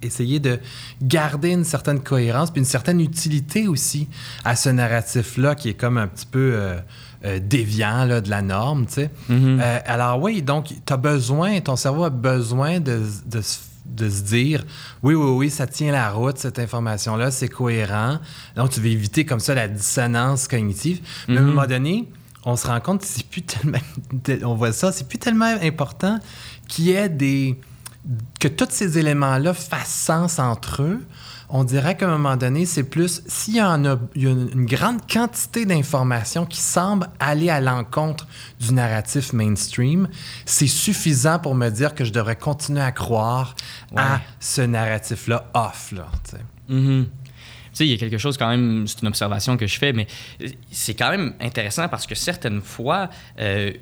[0.00, 0.60] essayer de
[1.02, 4.06] garder une certaine cohérence puis une certaine utilité aussi
[4.44, 6.52] à ce narratif-là qui est comme un petit peu...
[6.54, 6.78] Euh,
[7.24, 9.10] euh, déviant là, de la norme, tu sais.
[9.30, 9.60] Mm-hmm.
[9.60, 13.42] Euh, alors oui, donc tu as besoin, ton cerveau a besoin de, de,
[13.86, 14.64] de, se dire,
[15.02, 18.18] oui, oui, oui, ça tient la route, cette information-là, c'est cohérent.
[18.54, 21.00] Donc tu veux éviter comme ça la dissonance cognitive.
[21.26, 21.46] Mais à un mm-hmm.
[21.46, 22.08] moment donné,
[22.44, 23.78] on se rend compte que c'est plus tellement,
[24.44, 26.20] on voit ça, c'est plus tellement important
[26.68, 27.58] qu'il y ait des,
[28.38, 31.00] que tous ces éléments-là fassent sens entre eux
[31.50, 36.44] on dirait qu'à un moment donné, c'est plus s'il y, a une grande quantité d'informations
[36.44, 38.26] qui semblent aller à l'encontre
[38.60, 40.08] du narratif mainstream,
[40.44, 43.54] c'est suffisant pour me dire que je devrais continuer à croire
[43.96, 45.92] à ce narratif-là off.
[45.92, 46.08] Là,
[46.70, 47.04] mm-hmm.
[47.04, 47.10] Tu
[47.72, 50.06] sais, il y a quelque chose quand même, c'est une observation que je fais, mais
[50.70, 53.08] c'est quand même intéressant parce que certaines fois,
[53.38, 53.72] euh,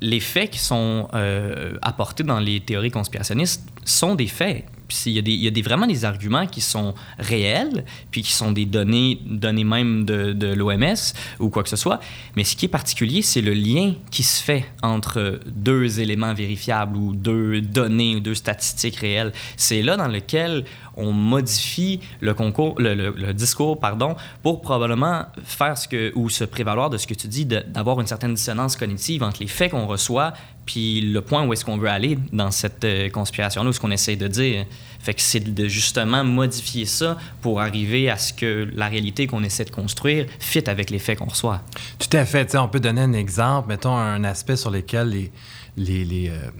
[0.00, 4.64] les faits qui sont euh, apportés dans les théories conspirationnistes sont des faits
[5.06, 9.64] il y a, vraiment des arguments qui sont réels, puis qui sont des données, données
[9.64, 10.94] même de, de l'OMS
[11.40, 12.00] ou quoi que ce soit.
[12.36, 16.96] Mais ce qui est particulier, c'est le lien qui se fait entre deux éléments vérifiables
[16.96, 19.32] ou deux données ou deux statistiques réelles.
[19.56, 20.64] C'est là dans lequel
[20.96, 27.06] on modifie le, discours pardon, pour probablement faire ce que, ou se prévaloir de ce
[27.06, 30.32] que tu dis, d'avoir une certaine dissonance cognitive entre les faits qu'on reçoit
[30.66, 33.92] puis le point où est-ce qu'on veut aller dans cette euh, conspiration-là, ou ce qu'on
[33.92, 34.66] essaie de dire.
[34.98, 39.44] Fait que c'est de justement modifier ça pour arriver à ce que la réalité qu'on
[39.44, 41.62] essaie de construire fit avec les faits qu'on reçoit.
[41.98, 42.56] Tout à fait.
[42.56, 45.30] on peut donner un exemple, mettons un aspect sur lequel
[45.76, 46.50] les euh,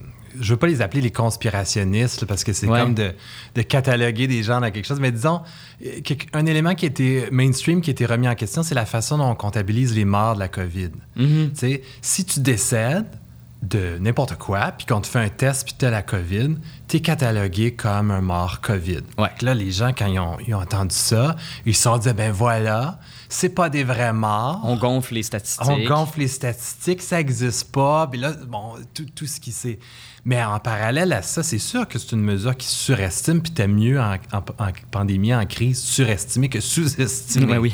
[0.41, 3.13] je veux pas les appeler les conspirationnistes parce que c'est comme de,
[3.55, 5.43] de, cataloguer des gens dans quelque chose, mais disons,
[5.85, 6.01] euh,
[6.33, 9.31] un élément qui était mainstream, qui a été remis en question, c'est la façon dont
[9.31, 10.91] on comptabilise les morts de la COVID.
[11.19, 11.81] Mm-hmm.
[12.03, 13.07] Si tu décèdes,
[13.63, 16.57] de n'importe quoi, puis qu'on te fait un test, puis tu as la COVID,
[16.89, 19.01] tu es catalogué comme un mort COVID.
[19.19, 19.29] Ouais.
[19.41, 22.31] Là, les gens, quand ils ont, ils ont, entendu ça, ils se sont dit, ben
[22.31, 24.61] voilà, c'est pas des vrais morts.
[24.65, 25.67] On gonfle les statistiques.
[25.69, 28.07] On gonfle les statistiques, ça n'existe pas.
[28.07, 29.79] Puis là, bon, tout, tout ce qui s'est
[30.27, 33.69] mais en parallèle à ça, c'est sûr que c'est une mesure qui surestime, puis t'as
[33.69, 34.17] mieux en,
[34.91, 37.59] pandémie, en crise, surestimer que sous-estimer.
[37.59, 37.73] oui.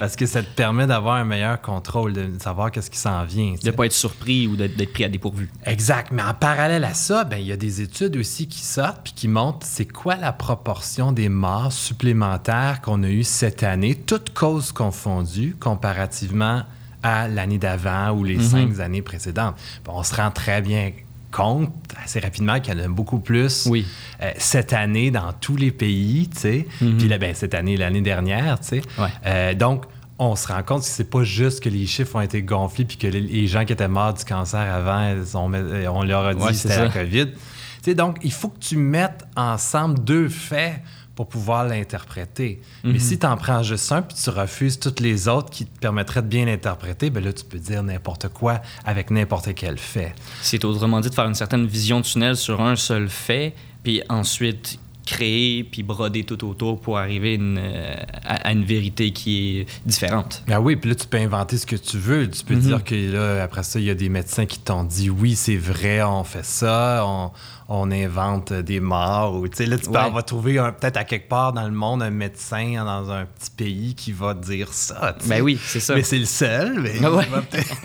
[0.00, 3.56] parce que ça te permet d'avoir un meilleur contrôle, de savoir qu'est-ce qui s'en vient.
[3.62, 5.50] De ne pas être surpris ou d'être pris à dépourvu.
[5.66, 6.10] Exact.
[6.10, 9.12] Mais en parallèle à ça, ben, il y a des études aussi qui sortent puis
[9.12, 14.32] qui montrent c'est quoi la proportion des morts supplémentaires qu'on a eues cette année, toutes
[14.32, 16.62] causes confondues, comparativement
[17.02, 18.50] à l'année d'avant ou les mm-hmm.
[18.50, 19.56] cinq années précédentes.
[19.86, 20.92] on se rend très bien
[21.34, 23.84] compte assez rapidement qu'il y en a beaucoup plus oui.
[24.22, 26.66] Euh, cette année dans tous les pays, tu sais.
[26.80, 26.96] Mhm.
[26.96, 28.82] Puis là, ben, cette année, l'année dernière, tu sais.
[29.26, 29.84] Euh, donc,
[30.18, 32.96] on se rend compte que c'est pas juste que les chiffres ont été gonflés puis
[32.96, 36.84] que les, gens qui étaient morts du cancer avant, on, leur a dit que c'était
[36.84, 37.32] la COVID.
[37.32, 37.38] Tu
[37.82, 40.80] sais, donc, il faut que tu mettes ensemble deux faits
[41.14, 42.60] pour pouvoir l'interpréter.
[42.82, 42.98] Mais mhm.
[42.98, 46.22] si tu en prends juste un puis tu refuses toutes les autres qui te permettraient
[46.22, 50.14] de bien l'interpréter, ben là, tu peux dire n'importe quoi avec n'importe quel fait.
[50.42, 54.02] C'est autrement dit de faire une certaine vision de tunnel sur un seul fait, puis
[54.08, 60.42] ensuite créer puis broder tout autour pour arriver euh, à, une vérité qui est différente.
[60.50, 62.28] Ah oui, puis là, tu peux inventer ce que tu veux.
[62.30, 62.60] Tu peux mhm.
[62.60, 65.56] dire que là, après ça, il y a des médecins qui t'ont dit oui, c'est
[65.56, 67.30] vrai, on fait ça, on,
[67.68, 69.34] on invente des morts.
[69.36, 72.10] Ou, là, tu peux, on va trouver peut-être à quelque part dans le monde un
[72.10, 75.16] médecin dans un petit pays qui va dire ça.
[75.26, 75.94] Ben oui, c'est ça.
[75.94, 77.76] Mais c'est le seul, mais ah il va peut-être.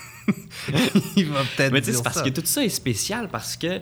[1.16, 2.02] il va peut-être dire ça.
[2.04, 3.82] parce que tout ça est spécial parce que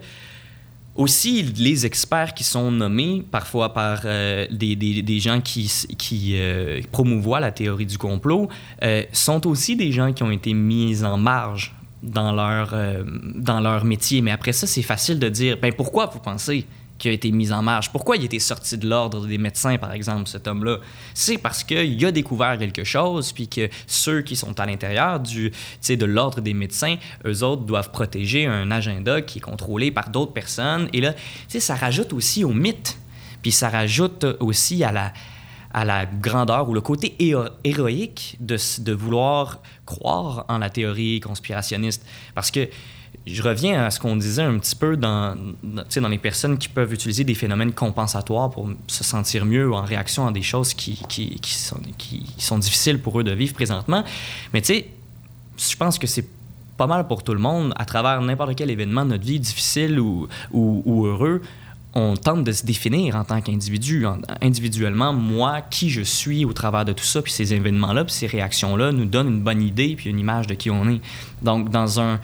[0.97, 6.81] aussi, les experts qui sont nommés parfois par euh, des, des, gens qui, qui euh,
[6.91, 8.49] promouvoient la théorie du complot
[8.83, 12.75] euh, sont aussi des gens qui ont été mis en marge dans leur,
[13.35, 14.21] dans leur métier.
[14.21, 16.65] Mais après ça, c'est facile de dire, ben pourquoi vous pensez?
[16.97, 17.91] Qu'il a été mis en marge?
[17.91, 20.77] Pourquoi il été sorti de l'ordre des médecins, par exemple, cet homme-là?
[21.13, 26.05] C'est parce qu'il a découvert quelque chose, puis que ceux qui sont à l'intérieur de
[26.05, 30.89] l'ordre des médecins, eux autres doivent protéger un agenda qui est contrôlé par d'autres personnes.
[30.93, 31.13] Et là,
[31.47, 32.97] ça rajoute aussi au mythe,
[33.41, 35.13] puis ça rajoute aussi à la,
[35.73, 37.15] à la grandeur ou le côté
[37.63, 42.05] héroïque de, de vouloir croire en la théorie conspirationniste.
[42.35, 42.67] Parce que
[43.27, 46.93] je reviens à ce qu'on disait un petit peu dans, dans, les personnes qui peuvent
[46.93, 51.39] utiliser des phénomènes compensatoires pour se sentir mieux en réaction à des choses qui, qui,
[51.39, 54.03] qui, sont, qui sont difficiles pour eux de vivre présentement.
[54.53, 54.87] Mais tu sais,
[55.57, 56.25] je pense que c'est
[56.77, 59.99] pas mal pour tout le monde, à travers n'importe quel événement de notre vie, difficile
[59.99, 61.41] ou, ou, ou heureux,
[61.93, 64.05] on tente de se définir en tant qu'individu,
[64.41, 68.27] individuellement, moi, qui je suis au travers de tout ça, puis ces événements-là, puis ces
[68.27, 71.01] réactions-là nous donnent une bonne idée, puis une image de qui on est.
[71.41, 72.19] Donc, dans un,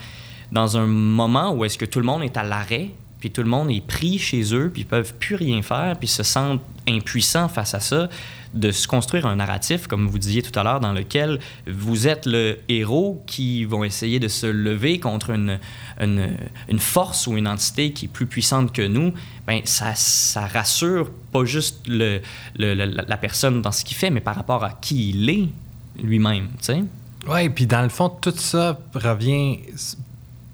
[0.53, 3.49] dans un moment où est-ce que tout le monde est à l'arrêt, puis tout le
[3.49, 7.49] monde est pris chez eux, puis ils peuvent plus rien faire, puis se sentent impuissants
[7.49, 8.07] face à ça,
[8.53, 12.27] de se construire un narratif, comme vous disiez tout à l'heure, dans lequel vous êtes
[12.27, 15.57] le héros qui vont essayer de se lever contre une,
[15.99, 19.11] une, force ou une entité qui est plus puissante que nous,
[19.47, 22.21] ben ça, ça rassure pas juste le,
[22.57, 25.49] la personne dans ce qu'il fait, mais par rapport à qui il est
[26.03, 26.83] lui-même, tu sais.
[27.27, 29.59] Oui, puis dans le fond, tout ça revient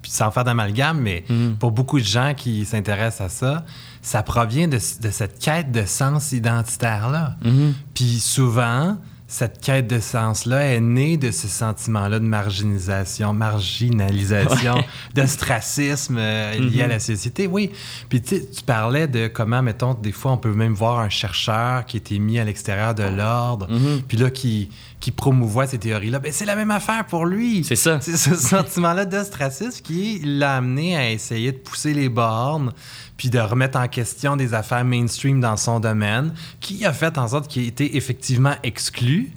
[0.03, 1.55] sans faire d'amalgame, mais mm.
[1.59, 3.65] pour beaucoup de gens qui s'intéressent à ça,
[4.01, 7.35] ça provient de, de, cette quête de sens identitaire-là.
[7.43, 7.73] Mm-hmm.
[7.93, 8.97] Puis souvent,
[9.29, 16.81] cette quête de sens-là est née de ce sentiment-là de marginalisation, marginalisation, d'ostracisme euh, lié
[16.81, 16.89] à mm-hmm.
[16.89, 17.45] la société.
[17.45, 17.69] Oui.
[18.09, 21.97] Puis tu parlais de comment, mettons, des fois, on peut même voir un chercheur qui
[21.97, 24.01] était mis à l'extérieur de l'ordre, mm-hmm.
[24.07, 26.17] puis là, qui, qui promouvoit ces théories-là.
[26.17, 27.63] Ben, c'est la même affaire pour lui.
[27.63, 27.99] C'est ça.
[28.01, 32.73] C'est ce sentiment-là d'ostracisme qui l'a amené à essayer de pousser les bornes,
[33.19, 37.27] puis de remettre en question des affaires mainstream dans son domaine, qui a fait en
[37.27, 39.34] sorte qu'il ait été effectivement exclu.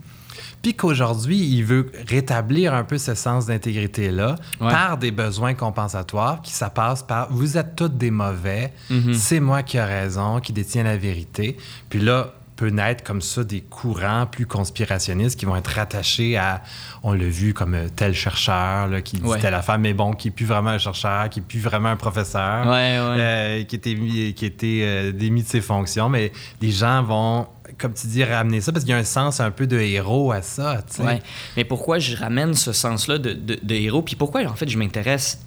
[0.63, 6.53] Puis qu'aujourd'hui, il veut rétablir un peu ce sens d'intégrité-là par des besoins compensatoires, qui
[6.53, 9.15] ça passe par vous êtes tous des mauvais, mm-hmm.
[9.15, 11.57] c'est moi qui ai raison, qui détient la vérité.
[11.89, 16.63] Puis là, peut naître comme ça des courants plus conspirationnistes qui vont être rattachés à,
[17.03, 20.29] on l'a vu comme euh, tel chercheur là, qui dit telle affaire, mais bon, qui
[20.29, 24.47] n'est plus vraiment un chercheur, qui n'est plus vraiment un professeur, euh, qui était, qui
[24.47, 27.49] était euh, démis de ses fonctions, mais les gens vont
[27.79, 30.31] comme tu dis, ramener ça parce qu'il y a un sens un peu de héros
[30.31, 30.85] à ça.
[30.99, 31.15] Oui,
[31.57, 34.03] mais pourquoi je ramène ce sens-là de, de, héros?
[34.03, 35.41] Puis pourquoi, en fait, je m'intéresse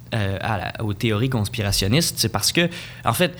[0.79, 2.17] aux théories conspirationnistes?
[2.17, 2.67] C'est parce que,
[3.03, 3.37] en fait,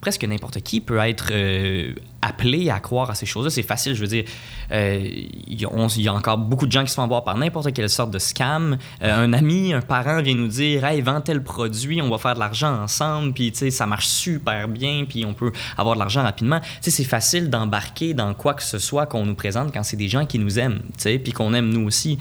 [0.00, 3.50] presque n'importe qui peut être euh, appelé à croire à ces choses-là.
[3.50, 4.24] C'est facile, je veux dire.
[4.72, 7.90] Euh, il y, a encore beaucoup de gens qui se font voir par n'importe quelle
[7.90, 8.78] sorte de scam.
[9.02, 12.34] Euh, un ami, un parent vient nous dire Hey, vends tel produit, on va faire
[12.34, 16.60] de l'argent ensemble, puis ça marche super bien, puis on peut avoir de l'argent rapidement.
[16.80, 20.26] C'est facile d'embarquer dans quoi que ce soit qu'on nous présente quand c'est des gens
[20.26, 22.18] qui nous aiment, puis qu'on aime nous aussi.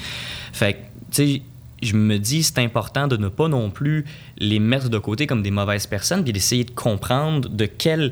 [0.51, 0.77] Fait que,
[1.11, 1.41] tu sais,
[1.81, 4.05] je me dis c'est important de ne pas non plus
[4.37, 8.11] les mettre de côté comme des mauvaises personnes, puis d'essayer de comprendre de quelle,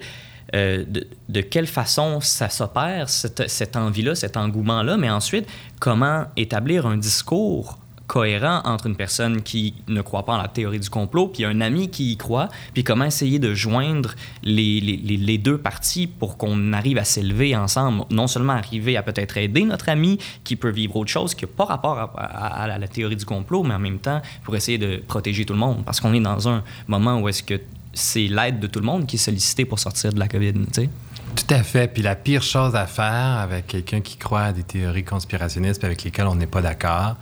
[0.55, 0.83] euh,
[1.29, 5.47] de, quelle façon ça s'opère, cette, cette envie-là, cet engouement-là, mais ensuite,
[5.79, 10.79] comment établir un discours cohérent entre une personne qui ne croit pas en la théorie
[10.79, 14.97] du complot, puis un ami qui y croit, puis comment essayer de joindre les, les,
[14.97, 19.63] les deux parties pour qu'on arrive à s'élever ensemble, non seulement arriver à peut-être aider
[19.63, 23.25] notre ami qui peut vivre autre chose qui n'a pas rapport à, la théorie du
[23.25, 26.19] complot, mais en même temps pour essayer de protéger tout le monde, parce qu'on est
[26.19, 27.59] dans un moment où est-ce que
[27.93, 30.59] c'est l'aide de tout le monde qui est sollicité pour sortir de la COVID, tu
[30.71, 30.89] sais.
[31.35, 31.87] Tout à fait.
[31.91, 36.03] Puis la pire chose à faire avec quelqu'un qui croit à des théories conspirationnistes avec
[36.03, 37.15] lesquelles on n'est pas d'accord,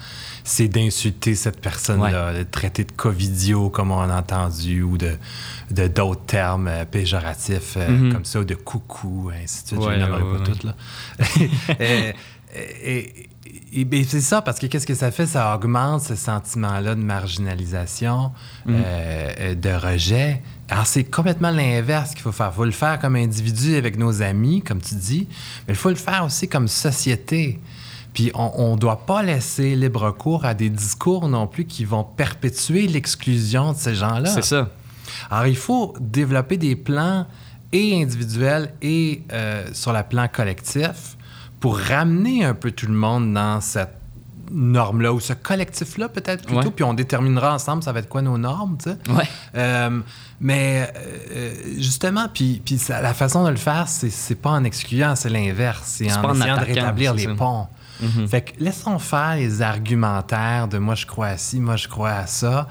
[0.45, 5.17] c'est d'insulter cette personne-là, de traiter de covidio comme on a entendu ou de
[5.71, 8.12] d'autres termes euh, péjoratifs euh, mm-hmm.
[8.13, 9.81] comme ça, ou de coucou, ainsi de suite.
[9.81, 10.75] je n'aimerais pas toutes, là.
[11.79, 12.13] et,
[13.73, 15.25] et, c'est ça, parce que qu'est-ce que ça fait?
[15.25, 18.31] Ça augmente ce sentiment-là de marginalisation,
[18.65, 18.73] mm.
[18.75, 20.43] euh, de rejet.
[20.69, 22.51] Alors, c'est complètement l'inverse qu'il faut faire.
[22.53, 25.27] Il faut le faire comme individu avec nos amis, comme tu dis,
[25.67, 27.60] mais il faut le faire aussi comme société.
[28.15, 32.06] Puis on ne doit pas laisser libre cours à des discours non plus qui vont
[32.06, 34.30] perpétuer l'exclusion de ces gens-là.
[34.30, 34.69] C'est ça.
[35.30, 37.28] Alors il faut développer des plans
[37.73, 41.17] et individuels et euh, sur le plan collectif
[41.60, 43.97] pour ramener un peu tout le monde dans cette
[44.49, 48.38] norme-là ou ce collectif-là peut-être plutôt, puis on déterminera ensemble ça va être quoi nos
[48.38, 49.12] normes, tu sais.
[49.12, 49.28] Ouais.
[49.56, 49.99] Euh,
[50.39, 55.30] mais euh, justement, puis, puis la façon de le faire, c'est pas en excluant, c'est
[55.30, 57.67] l'inverse, c'est en essayant de rétablir les ponts.
[58.03, 58.27] Mm-hmm.
[58.27, 62.12] Fait que laissons faire les argumentaires de moi je crois à ci, moi je crois
[62.12, 62.67] à ça.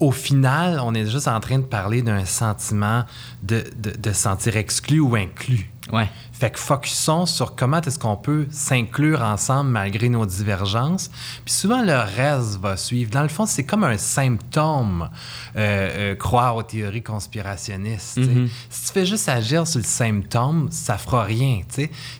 [0.00, 3.04] Au final, on est juste en train de parler d'un sentiment
[3.42, 5.70] de, de, de sentir exclu ou inclus.
[5.92, 6.08] Ouais.
[6.38, 11.10] Fait que focusons sur comment est-ce qu'on peut s'inclure ensemble malgré nos divergences.
[11.46, 13.10] Puis souvent, le reste va suivre.
[13.10, 15.08] Dans le fond, c'est comme un symptôme,
[15.56, 18.18] euh, euh, croire aux théories conspirationnistes.
[18.18, 18.48] Mm-hmm.
[18.68, 21.60] Si tu fais juste agir sur le symptôme, ça fera rien.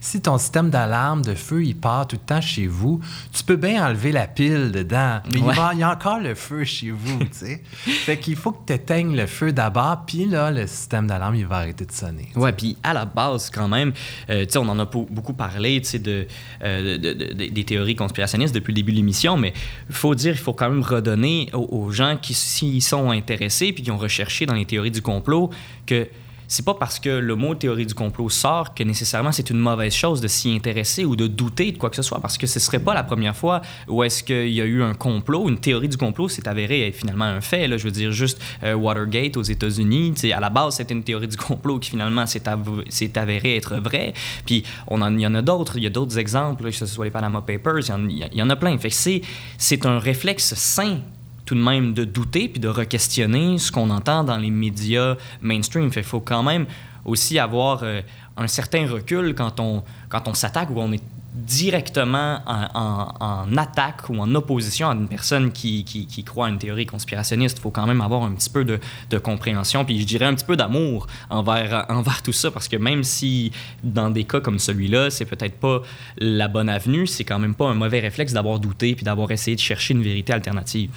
[0.01, 3.01] Si ton système d'alarme de feu, il part tout le temps chez vous,
[3.33, 6.91] tu peux bien enlever la pile dedans, mais il, y a encore le feu chez
[6.91, 7.19] vous.
[7.83, 11.47] fait qu'il faut que tu éteignes le feu d'abord, puis là, le système d'alarme, il
[11.47, 12.31] va arrêter de sonner.
[12.35, 13.93] Ouais, puis à la base, quand même,
[14.31, 16.27] euh, on en a beaucoup parlé de,
[16.63, 19.53] euh, de, de, des théories conspirationnistes depuis le début de l'émission, mais
[19.89, 23.73] il faut dire, il faut quand même redonner aux, aux gens qui s'y sont intéressés
[23.73, 25.51] puis qui ont recherché dans les théories du complot
[25.87, 26.09] que
[26.49, 29.95] c'est pas parce que le mot théorie du complot sort que nécessairement c'est une mauvaise
[29.95, 32.61] chose de s'y intéresser ou de douter de quoi que ce soit, parce que ce
[32.61, 35.89] serait pas la première fois où est-ce qu'il y a eu un complot, une théorie
[35.89, 37.69] du complot s'est avérée finalement un fait.
[37.69, 41.29] Là, je veux dire, juste euh, Watergate aux États-Unis, à la base, c'était une théorie
[41.29, 44.13] du complot qui finalement s'est, avérée être vraie.
[44.45, 47.05] Puis on il y en a d'autres, il y a d'autres exemples, que ce soit
[47.05, 48.77] les Panama Papers, il y en, a plein.
[48.79, 49.23] Fait c'est,
[49.59, 51.01] c'est un réflexe sain
[51.47, 55.91] tout de même de douter puis de re-questionner ce qu'on entend dans les médias mainstream.
[55.95, 56.67] Il faut quand même
[57.05, 58.03] aussi avoir euh,
[58.37, 61.03] un certain recul quand on, quand on s'attaque ou on est
[61.37, 66.87] directement en, attaque ou en opposition à une personne qui, qui, croit à une théorie
[66.87, 67.59] conspirationniste.
[67.59, 68.81] Il faut quand même avoir un petit peu de,
[69.11, 72.77] de, compréhension, puis je dirais un petit peu d'amour envers, envers tout ça, parce que
[72.77, 73.53] même si
[73.85, 75.83] dans des cas comme celui-là, c'est peut-être pas
[76.17, 79.57] la bonne avenue, c'est quand même pas un mauvais réflexe d'avoir douté puis d'avoir essayé
[79.57, 80.91] de chercher une vérité alternative.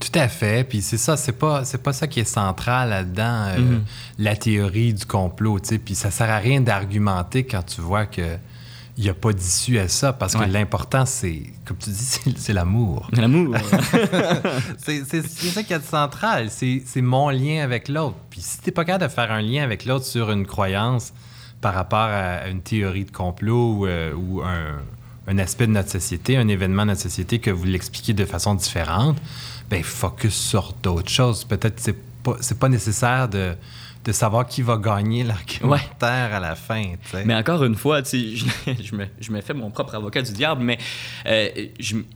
[0.00, 0.68] Tout à fait.
[0.68, 3.84] Puis c'est ça, c'est pas, c'est pas ça qui est central là-dedans, euh, mhm.
[4.18, 5.58] la théorie du complot.
[5.62, 5.78] sais.
[5.78, 8.36] Puis ça sert à rien d'argumenter quand tu vois que
[8.96, 12.52] il n'y a pas d'issue à ça, parce que l'important, c'est, comme tu dis, c'est,
[12.52, 13.08] l'amour.
[13.12, 13.56] L'amour.
[14.78, 16.48] c'est, ça qui est central.
[16.50, 18.16] C'est, mon lien avec l'autre.
[18.30, 21.12] Puis si tu n'es pas capable de faire un lien avec l'autre sur une croyance
[21.60, 24.76] par rapport à une théorie de complot ou, euh, ou un,
[25.26, 28.54] un aspect de notre société, un événement de notre société que vous l'expliquez de façon
[28.54, 29.16] différente,
[29.70, 31.44] ben focus sur d'autres choses.
[31.44, 33.54] Peut-être c'est pas c'est pas nécessaire de
[34.04, 36.84] de savoir qui va gagner l'argumentaire à la fin.
[37.24, 38.16] Mais encore une fois, je,
[38.82, 40.78] je, me, je me fais mon propre avocat du diable, mais
[41.26, 41.48] euh,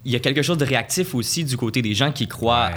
[0.05, 2.71] il y a quelque chose de réactif aussi du côté des gens qui croient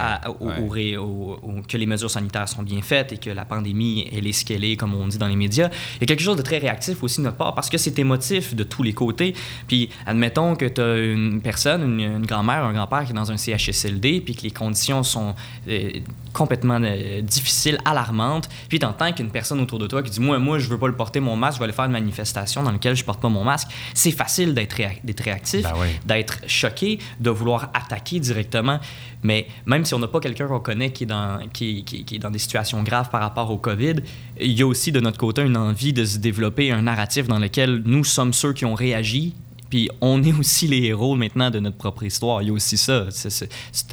[1.68, 4.64] que les mesures sanitaires sont bien faites et que la pandémie, elle est ce qu'elle
[4.64, 5.68] est, comme on dit dans les médias.
[5.96, 7.98] Il y a quelque chose de très réactif aussi de notre part parce que c'est
[7.98, 9.34] émotif de tous les côtés.
[9.68, 13.36] Puis admettons que tu as une personne, une, grand-mère, un grand-père qui est dans un
[13.36, 15.34] CHSLD, puis que les conditions sont
[15.68, 15.90] euh,
[16.32, 20.60] complètement euh, difficiles, alarmantes, puis tu qu'une personne autour de toi qui dit Moi, moi,
[20.60, 22.94] je veux pas le porter mon masque, je vais aller faire une manifestation dans laquelle
[22.94, 28.20] je porte pas mon masque, c'est facile d'être réactif, ben d'être choqué, de vouloir attaquer
[28.20, 28.78] directement.
[29.24, 32.18] Mais même si on n'a pas quelqu'un qu'on connaît qui est, dans, qui, qui, est
[32.18, 33.96] dans des situations graves par rapport au COVID,
[34.40, 37.38] il y a aussi de notre côté une envie de se développer un narratif dans
[37.38, 39.34] lequel nous sommes ceux qui ont réagi
[39.72, 42.42] puis on est aussi les héros maintenant de notre propre histoire.
[42.42, 43.48] Il y a aussi ça, c'est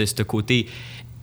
[0.05, 0.67] ce côté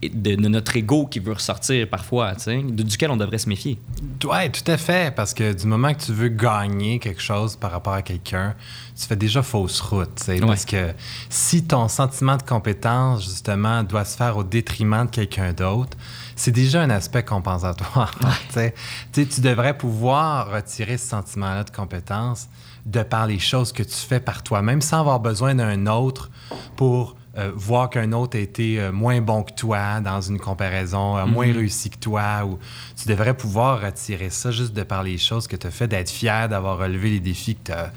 [0.01, 3.79] de, notre ego qui veut ressortir parfois, duquel on devrait se méfier.
[4.23, 7.71] Oui, tout à fait, parce que du moment que tu veux gagner quelque chose par
[7.71, 8.55] rapport à quelqu'un,
[8.95, 10.23] tu fais déjà fausse route.
[10.41, 10.93] Parce que
[11.29, 15.97] si ton sentiment de compétence, justement, doit se faire au détriment de quelqu'un d'autre,
[16.35, 18.13] c'est déjà un aspect compensatoire.
[19.13, 22.47] tu devrais pouvoir retirer ce sentiment-là de compétence
[22.85, 26.29] de par les choses que tu fais par toi-même sans avoir besoin d'un autre
[26.77, 31.25] pour euh, voir qu'un autre a été euh, moins bon que toi dans une comparaison,
[31.27, 31.57] moins mhm.
[31.57, 32.57] réussi que toi, ou
[32.95, 36.09] tu devrais pouvoir retirer ça juste de par les choses que tu as fait, d'être
[36.09, 37.91] fier d'avoir relevé les défis que tu as,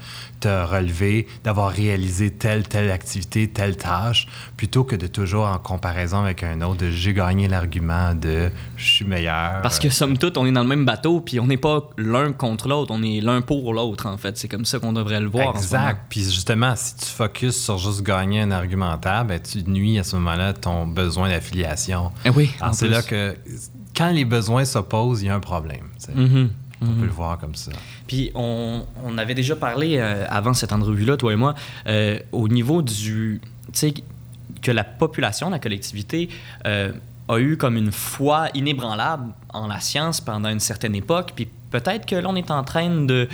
[0.45, 4.27] relevés, d'avoir réalisé telle, telle activité, telle tâche,
[4.57, 8.85] plutôt que de toujours en comparaison avec un autre, de j'ai gagné l'argument de je
[8.85, 9.61] suis meilleur.
[9.61, 12.31] Parce que somme toute, on est dans le même bateau, puis on n'est pas l'un
[12.31, 14.37] contre l'autre, on est l'un pour l'autre, en fait.
[14.37, 15.55] C'est comme ça qu'on devrait le voir.
[15.55, 16.05] Exact.
[16.09, 20.15] Puis justement, si tu focuses sur juste gagner un argumentaire, ben, tu nuis à ce
[20.17, 22.11] moment-là ton besoin d'affiliation.
[22.25, 22.51] Eh oui.
[22.73, 23.35] c'est là que
[23.95, 25.87] quand les besoins s'opposent, il y a un problème.
[26.81, 27.01] On peut mm-hmm.
[27.03, 27.71] le voir comme ça.
[28.07, 28.83] Puis on,
[29.17, 31.53] avait déjà parlé euh, avant cette entrevue-là, toi et moi,
[31.87, 33.39] euh, au niveau du.
[33.71, 33.93] Tu sais,
[34.61, 36.29] que la population, la collectivité,
[36.65, 36.91] euh,
[37.27, 41.33] a eu comme une foi inébranlable en la science pendant une certaine époque.
[41.35, 43.27] Puis peut-être que l'on est en train de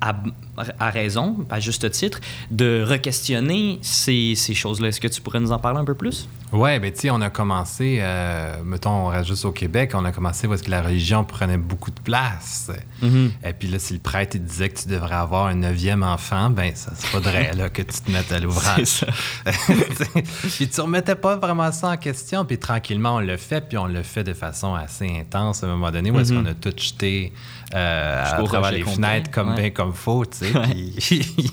[0.00, 2.20] à raison, à juste titre,
[2.50, 4.88] de re-questionner ces, ces choses-là.
[4.88, 6.28] Est-ce que tu pourrais nous en parler un peu plus?
[6.52, 10.04] Oui, ben tu sais, on a commencé, euh, mettons, on reste juste au Québec, on
[10.04, 12.72] a commencé parce que la religion prenait beaucoup de place.
[13.02, 13.30] Mhm.
[13.44, 16.50] Et puis là, si le prêtre il disait que tu devrais avoir un neuvième enfant,
[16.50, 18.84] ben ça se faudrait là, que tu te mettes à l'ouvrage.
[18.84, 19.06] C'est ça.
[20.56, 23.86] puis tu remettais pas vraiment ça en question, puis tranquillement, on le fait, puis on
[23.86, 26.44] le fait de façon assez intense à un moment donné, où est-ce Mhm.
[26.44, 27.32] qu'on a tout jeté
[27.74, 28.94] euh, à travers les complet.
[28.94, 29.54] fenêtres comme Ouais.
[29.56, 30.52] bien comme faut, tu sais.
[30.98, 31.50] puis-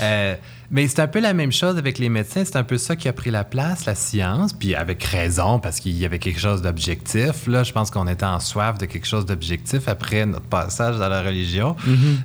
[0.00, 0.34] Euh,
[0.70, 2.44] mais c'est un peu la même chose avec les médecins.
[2.44, 5.78] C'est un peu ça qui a pris la place, la science, puis avec raison, parce
[5.80, 7.46] qu'il y avait quelque chose d'objectif.
[7.46, 11.08] Là, je pense qu'on était en soif de quelque chose d'objectif après notre passage dans
[11.08, 11.76] la religion.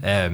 [0.04, 0.30] Euh,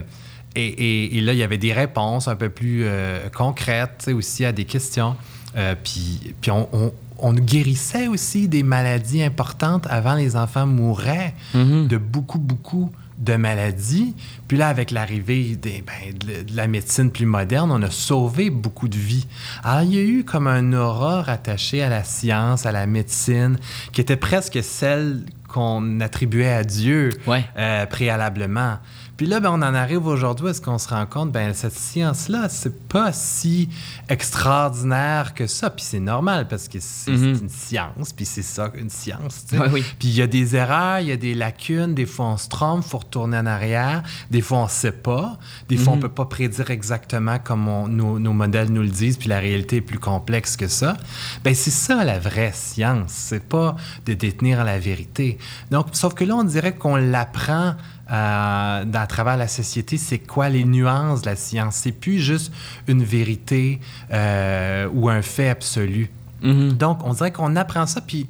[0.55, 4.45] et, et- et là, il y avait des réponses un peu plus euh, concrètes aussi
[4.45, 5.15] à des questions.
[5.55, 11.33] Euh, puis puis on, on- on guérissait aussi des maladies importantes avant les enfants mouraient
[11.53, 11.87] Mhm.
[11.87, 14.13] de beaucoup, beaucoup de maladies.
[14.47, 18.51] Puis là, avec l'arrivée des, ben, de, de la médecine plus moderne, on a sauvé
[18.51, 19.25] beaucoup de vies.
[19.63, 23.57] Alors, il y a eu comme un aura rattaché à la science, à la médecine,
[23.91, 27.43] qui était presque celle qu'on attribuait à Dieu Ouais.
[27.57, 28.77] euh, préalablement.
[29.17, 32.49] Puis là, ben, on en arrive aujourd'hui, est-ce qu'on se rend compte, ben, cette science-là,
[32.49, 33.67] c'est pas si
[34.09, 35.69] extraordinaire que ça.
[35.71, 37.39] Puis c'est normal parce que c'est Mhm.
[37.43, 39.45] une science, puis c'est ça, une science.
[39.49, 39.61] tu sais.
[39.61, 39.83] Ouais, oui.
[39.97, 42.47] Puis il y a des erreurs, il y a des lacunes, des fois on se
[42.47, 45.37] trompe, il faut retourner en arrière, des fois on sait pas,
[45.67, 46.01] des fois on Mhm.
[46.03, 49.77] peut pas prédire exactement comme on- nos, nos modèles nous le disent, puis la réalité
[49.77, 50.97] est plus complexe que ça.
[51.43, 55.37] Ben c'est ça la vraie science, c'est pas de détenir la vérité.
[55.71, 57.75] Donc, sauf que là on dirait qu'on l'apprend
[58.09, 61.75] euh, à travers la société, c'est quoi les nuances de la science?
[61.75, 62.51] C'est plus juste
[62.87, 63.79] une vérité
[64.11, 66.09] euh, ou un fait absolu.
[66.41, 66.73] Mhm.
[66.73, 68.27] Donc, on dirait qu'on apprend ça, puis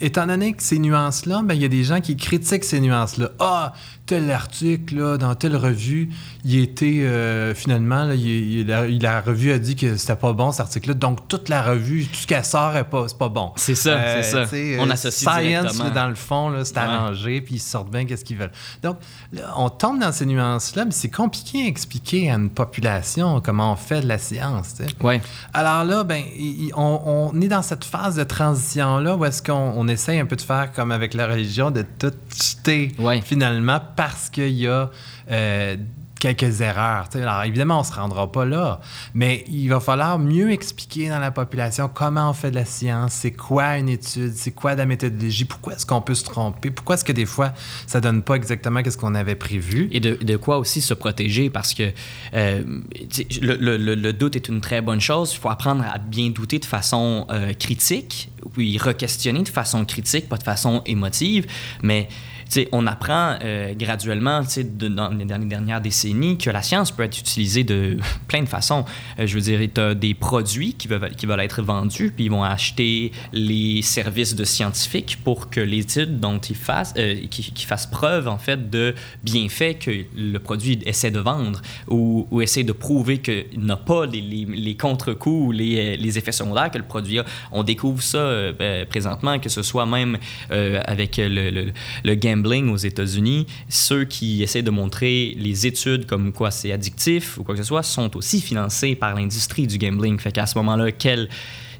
[0.00, 3.30] étant donné que ces nuances-là, ben, il y a des gens qui critiquent ces nuances-là.
[3.38, 3.72] Ah,
[4.06, 6.10] tel article, là, dans telle revue,
[6.44, 10.50] il était euh, finalement, là, il, il- la, revue a dit que c'était pas bon
[10.50, 13.52] cet article-là, donc toute la revue, tout ce qu'elle sort est pas, c'est pas bon.
[13.56, 14.44] C'est ça, c'est ça.
[14.80, 16.80] On euh, associe Science, là, dans le fond, c'est Ouais.
[16.82, 18.50] arrangé, puis ils sortent bien qu'est-ce qu'ils veulent.
[18.82, 18.96] Donc,
[19.56, 23.76] on tombe dans ces nuances-là, mais c'est compliqué à expliquer à une population comment on
[23.76, 24.74] fait de la science.
[24.76, 24.90] tu sais.
[25.00, 25.20] Ouais.
[25.54, 26.22] Alors là, ben,
[26.74, 30.36] on, on est dans cette phase de transition-là où est-ce qu'on on essaye un peu
[30.36, 33.20] de faire comme avec la religion, de tout jeter Ouais.
[33.22, 34.90] finalement parce qu'il y a
[35.30, 35.76] euh,
[36.20, 37.08] quelques erreurs.
[37.14, 38.80] Alors évidemment, on ne se rendra pas là,
[39.12, 43.12] mais il va falloir mieux expliquer dans la population comment on fait de la science,
[43.12, 46.70] c'est quoi une étude, c'est quoi de la méthodologie, pourquoi est-ce qu'on peut se tromper,
[46.70, 47.52] pourquoi est-ce que des fois
[47.88, 49.88] ça donne pas exactement ce qu'on avait prévu.
[49.90, 51.90] Et de, de quoi aussi se protéger parce que
[52.34, 52.62] euh,
[53.40, 55.32] le doute est une très bonne chose.
[55.34, 60.28] Il faut apprendre à bien douter de façon euh, critique, puis re-questionner de façon critique,
[60.28, 61.46] pas de façon émotive.
[61.82, 62.08] Mais
[62.72, 67.64] on apprend euh, graduellement de- dans les dernières, décennies que la science peut être utilisée
[67.64, 67.98] de
[68.28, 68.84] plein de façons.
[69.18, 72.44] Euh, je veux dire, tu as des produits qui veulent, être vendus, puis ils vont
[72.44, 78.28] acheter les services de scientifiques pour que l'étude dont ils fassent, euh, qui, fassent preuve
[78.28, 83.46] en fait de bienfaits que le produit essaie de vendre ou, essaie de prouver qu'il
[83.56, 87.24] n'a pas les, contre-coups ou les, effets secondaires que le produit a.
[87.50, 90.18] On découvre ça ben, présentement, que ce soit même
[90.50, 91.72] avec le, le,
[92.04, 97.38] le gambling aux États-Unis, ceux qui essaient de montrer les études comme quoi c'est addictif
[97.38, 100.18] ou quoi que ce soit sont aussi financés par l'industrie du gambling.
[100.18, 101.28] Fait qu'à ce moment-là, quelle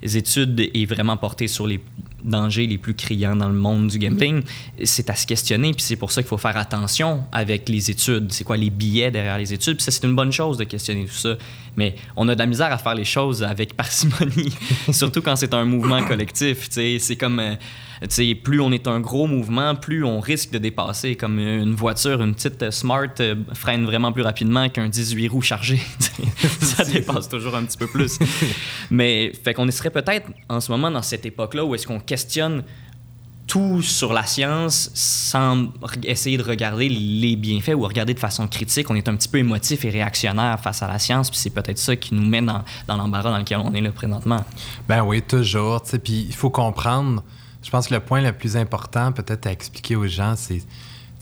[0.02, 1.80] études est vraiment portée sur les
[2.24, 4.42] dangers les plus criants dans le monde du gambling,
[4.84, 5.72] c'est à se questionner.
[5.72, 8.32] Puis c'est pour ça qu'il faut faire attention avec les études.
[8.32, 9.76] C'est quoi les billets derrière les études?
[9.76, 11.36] Puis ça, c'est une bonne chose de questionner tout ça.
[11.76, 14.52] Mais on a de la misère à faire les choses avec parcimonie,
[14.90, 16.68] surtout quand c'est un mouvement collectif.
[16.70, 17.40] C'est comme...
[17.40, 17.54] euh,
[18.02, 21.14] tu sais, plus on est un gros mouvement, plus on risque de dépasser.
[21.14, 25.80] Comme une voiture, une petite Smart euh, freine vraiment plus rapidement qu'un 18 roues chargé.
[26.60, 28.18] ça dépasse toujours un petit peu plus.
[28.90, 32.62] Mais fait qu'on serait peut-être en ce moment dans cette époque-là où est-ce qu'on questionne
[33.46, 35.68] tout sur la science sans
[36.04, 38.88] essayer de regarder les bienfaits ou regarder de façon critique.
[38.90, 41.78] On est un petit peu émotif et réactionnaire face à la science, puis c'est peut-être
[41.78, 44.44] ça qui nous met dans, dans l'embarras dans lequel on est là présentement.
[44.88, 45.82] Ben oui, toujours.
[46.04, 47.22] Puis il faut comprendre.
[47.62, 50.62] Je pense que le point le plus important, peut-être à expliquer aux gens, c'est,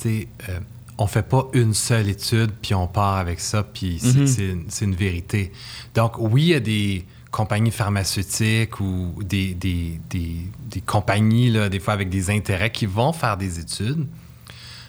[0.01, 0.59] tu euh,
[0.99, 4.51] on fait pas une seule étude puis on part avec ça puis c'est, Mhm.
[4.51, 5.53] une, c'est une vérité.
[5.95, 10.37] Donc oui, il y a des compagnies pharmaceutiques ou des, des, des,
[10.69, 14.07] des compagnies là, des fois avec des intérêts qui vont faire des études.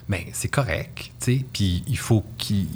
[0.07, 1.45] Mais c'est correct, tu sais.
[1.53, 2.67] Puis il faut qu'ils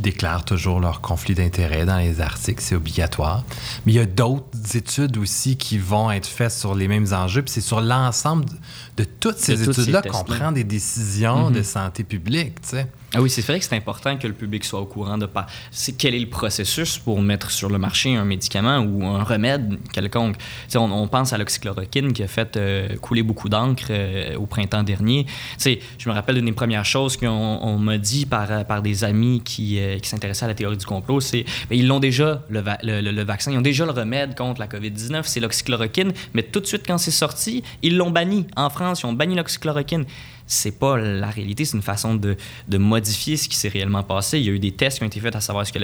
[0.00, 3.42] déclarent toujours leur conflit d'intérêts dans les articles, c'est obligatoire.
[3.84, 7.42] Mais il y a d'autres études aussi qui vont être faites sur les mêmes enjeux.
[7.42, 8.52] Puis c'est sur l'ensemble de,
[8.98, 11.54] de toutes ces études-là qu'on prend des décisions Mhm.
[11.54, 12.86] de santé publique, tu sais.
[13.16, 15.46] Ah oui, c'est vrai que c'est important que le public soit au courant de pas.
[15.70, 19.78] C'est quel est le processus pour mettre sur le marché un médicament ou un remède
[19.92, 20.34] quelconque.
[20.74, 24.82] On, on, pense à l'oxychloroquine qui a fait euh, couler beaucoup d'encre euh, au printemps
[24.82, 25.26] dernier.
[25.58, 29.42] sais, je me rappelle une des premières choses qu'on m'a dit par, par des amis
[29.44, 32.64] qui, euh, qui s'intéressaient à la théorie du complot, c'est ben, ils l'ont déjà le,
[32.82, 36.58] le, le, vaccin, ils ont déjà le remède contre la COVID-19, c'est l'oxychloroquine, mais tout
[36.58, 38.46] de suite quand c'est sorti, ils l'ont banni.
[38.56, 40.04] En France, ils ont banni l'oxychloroquine
[40.46, 42.36] c'est pas la réalité, c'est une façon de,
[42.68, 44.38] de, modifier ce qui s'est réellement passé.
[44.38, 45.78] Il y a eu des tests qui ont été faits à savoir ce que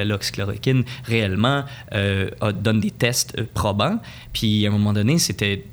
[1.05, 3.99] réellement euh, donne des tests euh, probants.
[4.33, 5.65] Puis à un moment donné, c'était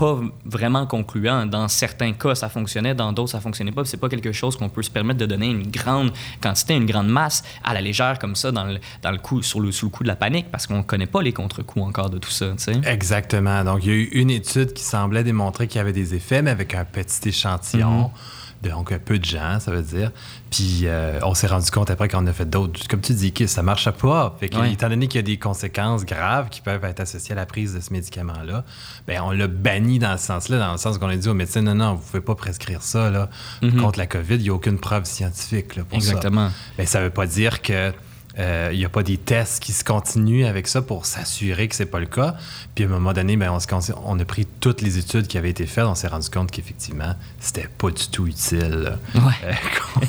[0.00, 1.44] pas vraiment concluant.
[1.44, 3.84] Dans certains cas, ça fonctionnait, dans d'autres, ça fonctionnait pas.
[3.84, 6.10] C'est pas quelque chose qu'on peut se permettre de donner une grande
[6.42, 9.60] quantité, une grande masse à la légère comme ça dans le, dans le coup, sur
[9.60, 12.16] le, sous le coup de la panique parce qu'on connaît pas les contre-coups encore de
[12.16, 12.54] tout ça.
[12.86, 13.62] Exactement.
[13.62, 16.40] Donc, il y a eu une étude qui semblait démontrer qu'il y avait des effets,
[16.40, 18.04] mais avec un petit échantillon.
[18.04, 20.10] Mm-hmm donc peu de gens, ça veut dire.
[20.50, 23.46] Puis euh, on s'est rendu compte après qu'on a fait d'autres, comme tu dis, que
[23.46, 24.36] ça marche pas.
[24.38, 27.36] Fait que, Étant donné qu'il y a des conséquences graves qui peuvent être associées à
[27.36, 28.64] la prise de ce médicament-là,
[29.06, 31.62] ben on l'a banni dans ce sens-là, dans le sens qu'on a dit aux médecins,
[31.62, 33.30] non, non, vous pouvez pas prescrire ça là,
[33.62, 33.76] mm-hmm.
[33.76, 36.48] contre la COVID, il n'y a aucune preuve scientifique là, pour Exactement.
[36.48, 36.54] ça.
[36.78, 37.92] Mais ça veut pas dire que
[38.40, 41.74] il euh, n'y a pas des tests qui se continuent avec ça pour s'assurer que
[41.74, 42.36] c'est pas le cas.
[42.74, 45.50] Puis à un moment donné, ben, on, on, a pris toutes les études qui avaient
[45.50, 45.84] été faites.
[45.84, 49.54] On s'est rendu compte qu'effectivement, c'était pas du tout utile ouais.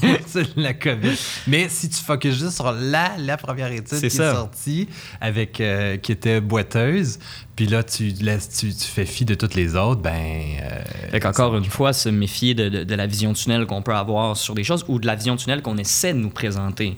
[0.05, 1.17] euh, la COVID.
[1.47, 4.87] Mais si tu focuses juste sur la, la première étude qui est sortie,
[5.19, 7.19] avec, euh, qui était boiteuse,
[7.57, 10.13] puis là, tu, laisses, tu, fais fi de toutes les autres, ben.
[10.13, 14.37] Euh, encore une fois, se méfier de, de, de la vision tunnel qu'on peut avoir
[14.37, 16.95] sur des choses ou de la vision tunnel qu'on essaie de nous présenter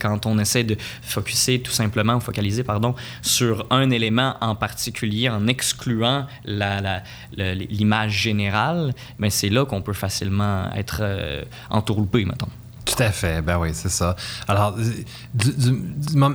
[0.00, 5.46] quand on essaie de focuser tout simplement, focaliser pardon, sur un élément en particulier en
[5.46, 12.48] excluant l'image générale, ben, c'est là qu'on peut facilement être euh, entourloupé, mettons.
[12.84, 14.16] Tout à fait, ben oui, c'est ça.
[14.48, 14.76] Alors,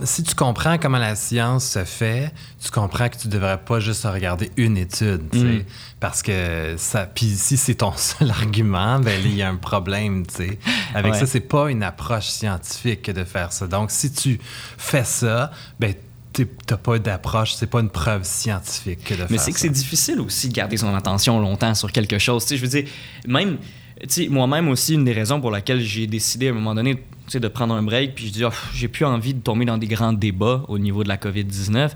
[0.04, 2.32] si tu comprends comment la science se fait,
[2.64, 5.64] tu comprends que tu devrais pas juste regarder une étude, mm.
[6.00, 7.06] parce que ça.
[7.06, 10.60] Puis si c'est ton seul argument, ben il y a un problème, tu sais.
[10.94, 13.68] Avec ça, c'est pas une approche scientifique de faire ça.
[13.68, 14.40] Donc, si tu
[14.78, 15.94] fais ça, ben
[16.66, 20.20] t'as pas d'approche, c'est pas une preuve scientifique de faire Mais c'est que c'est difficile
[20.20, 22.44] aussi de garder son attention longtemps sur quelque chose.
[22.44, 22.86] Tu sais, je veux dire,
[23.28, 23.58] même
[24.30, 27.74] moi-même aussi, une des raisons pour laquelle j'ai décidé à un moment donné de prendre
[27.74, 30.64] un break, puis je dis, oh, j'ai plus envie de tomber dans des grands débats
[30.68, 31.92] au niveau de la COVID-19,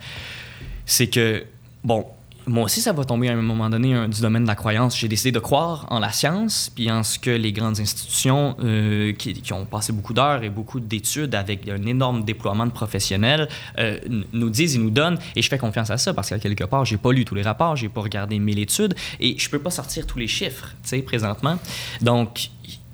[0.86, 1.46] c'est que,
[1.84, 2.06] bon,
[2.48, 4.98] moi aussi, ça va tomber à un moment donné un, du domaine de la croyance.
[4.98, 9.14] J'ai décidé de croire en la science, puis en ce que les grandes institutions euh,
[9.14, 14.00] qui, ont passé beaucoup d'heures et beaucoup d'études avec un énorme déploiement de professionnels euh,
[14.34, 15.20] nous disent et nous donnent.
[15.36, 17.44] Et je fais confiance à ça parce qu'à quelque part, j'ai pas lu tous les
[17.44, 20.90] rapports, j'ai pas regardé mille études et je peux pas sortir tous les chiffres, tu
[20.90, 21.58] sais, présentement.
[22.02, 22.50] Donc,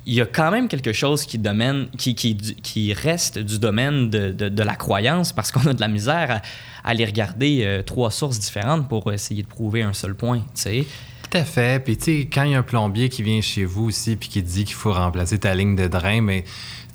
[0.07, 4.09] il y a quand même quelque chose qui, domaine, qui, qui, qui reste du domaine
[4.09, 6.41] de, de, de la croyance parce qu'on a de la misère
[6.83, 10.45] à aller regarder euh, trois sources différentes pour essayer de prouver un seul point, tu
[10.61, 10.85] sais.
[11.29, 11.83] Tout à fait.
[11.83, 14.29] Puis, tu sais, quand il y a un plombier qui vient chez vous aussi puis
[14.29, 16.45] qui dit qu'il faut remplacer ta ligne de drain, mais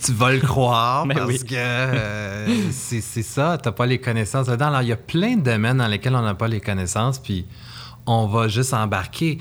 [0.03, 4.69] tu vas le croire parce que euh, c'est ça, tu n'as pas les connaissances là-dedans.
[4.69, 7.45] Alors, il y a plein de domaines dans lesquels on n'a pas les connaissances, puis
[8.07, 9.37] on va juste embarquer.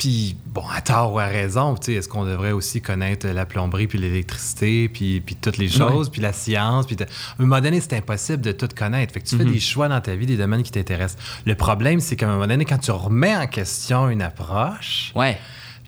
[0.00, 3.98] Puis, bon, à tort ou à raison, est-ce qu'on devrait aussi connaître la plomberie, puis
[3.98, 6.86] l'électricité, puis, puis toutes les choses, puis la science?
[6.86, 7.04] Puis à
[7.38, 9.12] un moment donné, c'est impossible de tout connaître.
[9.12, 9.52] Fait que tu fais mhm.
[9.52, 11.22] des choix dans ta vie, des domaines qui t'intéressent.
[11.44, 15.38] Le problème, c'est qu'à un moment donné, quand tu remets en question une approche, ouais.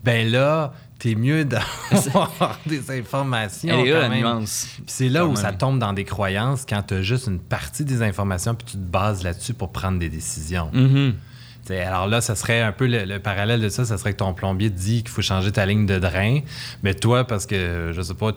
[0.04, 3.80] ben là, t'es mieux d'avoir des informations.
[3.80, 4.66] Elle est la nuance?
[4.74, 7.86] Puis c'est là où ça tombe dans des croyances quand tu as juste une partie
[7.86, 10.68] des informations, puis tu te bases là-dessus pour prendre des décisions.
[10.74, 11.12] Mm
[11.70, 14.70] alors là, ça serait un peu le, parallèle de ça, ça serait que ton plombier
[14.70, 16.40] te dit qu'il faut changer ta ligne de drain,
[16.82, 18.32] mais toi, parce que, je sais pas,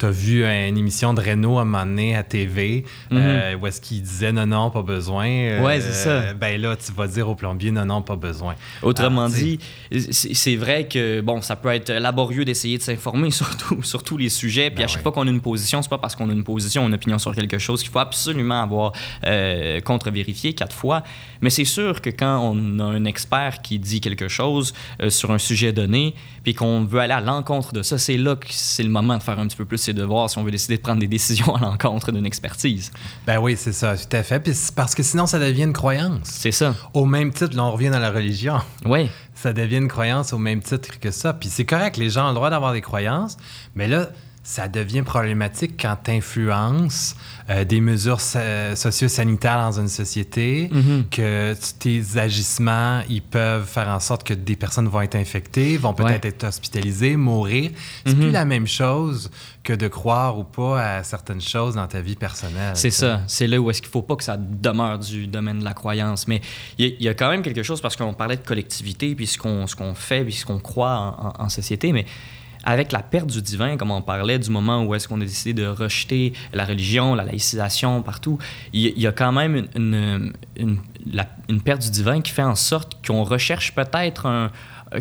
[0.00, 3.18] tu as vu une émission de Renault à un moment donné à TV mhm.
[3.20, 5.28] euh, où est-ce qu'il disait non, non, pas besoin.
[5.28, 6.32] Euh, ouais, c'est ça.
[6.32, 8.54] Ben là, tu vas dire au plombier non, non, pas besoin.
[8.82, 9.58] Autrement dit,
[10.10, 14.30] c'est vrai que bon, ça peut être laborieux d'essayer de s'informer surtout sur tous les
[14.30, 14.70] sujets.
[14.70, 16.44] Puis ben à chaque fois qu'on a une position, c'est pas parce qu'on a une
[16.44, 18.92] position, une opinion sur quelque chose qu'il faut absolument avoir
[19.26, 21.02] euh, contre-vérifié quatre fois.
[21.42, 24.72] Mais c'est sûr que quand on a un expert qui dit quelque chose
[25.08, 28.46] sur un sujet donné, puis qu'on veut aller à l'encontre de ça, c'est là que
[28.50, 30.76] c'est le moment de faire un petit peu plus de voir si on veut décider
[30.76, 32.90] de prendre des décisions à l'encontre d'une expertise.
[33.26, 34.40] Ben oui, c'est ça, tout à fait.
[34.40, 36.20] Puis parce que sinon, ça devient une croyance.
[36.24, 36.74] C'est ça.
[36.94, 38.58] Au même titre, là, on revient dans la religion.
[38.84, 39.10] Oui.
[39.34, 41.32] Ça devient une croyance au même titre que ça.
[41.32, 43.36] Puis c'est correct, les gens ont le droit d'avoir des croyances,
[43.74, 44.10] mais là,
[44.42, 47.14] ça devient problématique quand tu influences
[47.50, 48.20] euh, des mesures
[48.74, 51.04] socio-sanitaires dans une société, Mhm.
[51.10, 55.92] que tes agissements, ils peuvent faire en sorte que des personnes vont être infectées, vont
[55.94, 56.28] peut-être Ouais.
[56.30, 57.70] être hospitalisées, mourir.
[58.06, 58.20] C'est Mhm.
[58.20, 59.30] plus la même chose
[59.62, 62.72] que de croire ou pas à certaines choses dans ta vie personnelle.
[62.76, 63.20] C'est ça.
[63.26, 66.26] C'est là où est-ce qu'il faut pas que ça demeure du domaine de la croyance.
[66.28, 66.40] Mais
[66.78, 69.14] il y, a- il y a quand même quelque chose parce qu'on parlait de collectivité,
[69.14, 71.92] puis ce qu'on qu'on fait, puis ce qu'on croit en, en- en société.
[71.92, 72.06] Mais
[72.64, 75.54] avec la perte du divin, comme on parlait, du moment où est-ce qu'on a décidé
[75.54, 78.38] de rejeter la religion, la laïcisation partout,
[78.72, 83.24] il y, a quand même une, une, perte du divin qui fait en sorte qu'on
[83.24, 84.50] recherche peut-être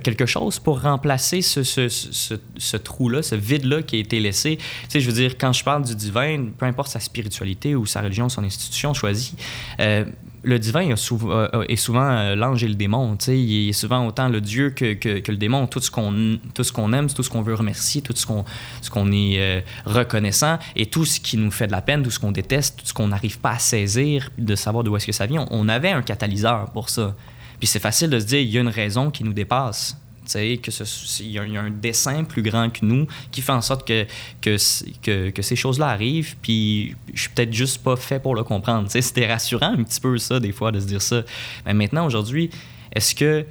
[0.03, 4.57] quelque chose pour remplacer ce, ce, ce, ce trou-là, ce vide-là qui a été laissé.
[4.57, 7.86] Tu sais, je veux dire, quand je parle du divin, peu importe sa spiritualité ou
[7.86, 9.36] sa religion, son institution choisie,
[9.80, 10.05] euh,
[10.44, 13.18] le divin souv- euh, est souvent euh, l'ange et le démon.
[13.28, 15.68] Il est souvent autant le Dieu que, que, le démon.
[15.68, 16.14] Tout ce qu'on
[16.94, 18.46] aime, tout ce qu'on veut remercier, tout ce qu'on
[18.92, 22.20] qu'on est euh, reconnaissant et tout ce qui nous fait de la peine, tout ce
[22.20, 25.26] qu'on déteste, tout ce qu'on n'arrive pas à saisir, de savoir d'où est-ce que ça
[25.26, 25.46] vient.
[25.52, 27.16] On, on avait un catalyseur pour ça.
[27.60, 29.98] Puis c'est facile de se dire, il y a une raison qui nous dépasse.
[30.34, 34.05] Que il y, a, un dessin plus grand que nous qui fait en sorte que,
[34.41, 34.57] que,
[35.01, 38.88] que, que ces choses-là arrivent, puis je suis peut-être juste pas fait pour le comprendre.
[38.89, 41.23] C'était rassurant un petit peu ça, des fois, de se dire ça.
[41.65, 42.49] Mais maintenant, aujourd'hui,
[42.93, 43.45] est-ce que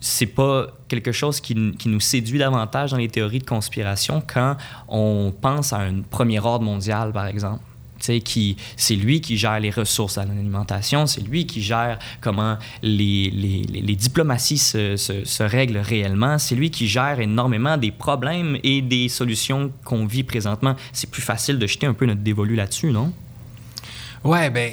[0.00, 4.56] c'est pas quelque chose qui, qui nous séduit davantage dans les théories de conspiration quand
[4.86, 7.62] on pense à un premier ordre mondial, par exemple?
[8.16, 13.30] Qui, c'est lui qui gère les ressources à l'alimentation, c'est lui qui gère comment les,
[13.30, 17.90] les, les- les diplomaties se, se- se règlent réellement, c'est lui qui gère énormément des
[17.92, 20.74] problèmes et des solutions qu'on vit présentement.
[20.92, 23.12] C'est plus facile de jeter un peu notre dévolu là-dessus, non?
[24.24, 24.72] Ouais, ben,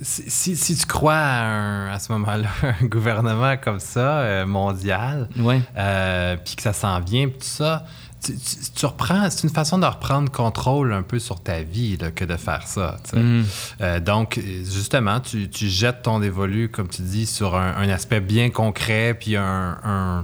[0.00, 2.48] si, si, si tu crois à, un- à ce moment-là
[2.80, 5.60] un gouvernement comme ça, euh, mondial, Ouais.
[5.76, 7.84] euh, puis que ça s'en vient, puis tout ça,
[8.22, 11.96] tu, tu- tu reprends, c'est une façon de reprendre contrôle un peu sur ta vie
[11.96, 12.96] là, que de faire ça.
[13.14, 13.44] Mhm.
[13.80, 18.20] Euh, donc, justement, tu, tu jettes ton dévolu, comme tu dis, sur un, un aspect
[18.20, 20.22] bien concret, puis un, un,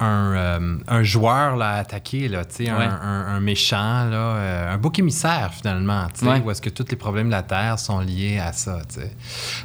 [0.00, 4.78] un, euh, un joueur là, à attaquer, là, un- un, un méchant, là, euh, un
[4.78, 6.40] bouc émissaire, finalement, Ouais.
[6.44, 8.80] où est-ce que tous les problèmes de la Terre sont liés à ça.
[8.88, 9.12] tu sais.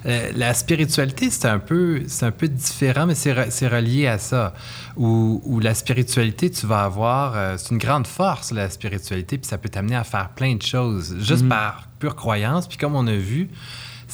[0.05, 4.17] Euh, la spiritualité, c'est un peu, un peu différent, mais c'est, re- c'est relié à
[4.17, 4.53] ça.
[4.97, 9.47] Où, où la spiritualité, tu vas avoir, euh, c'est une grande force, la spiritualité, puis
[9.47, 11.49] ça peut t'amener à faire plein de choses, juste Mhm.
[11.49, 12.67] par pure croyance.
[12.67, 13.49] Puis comme on a vu,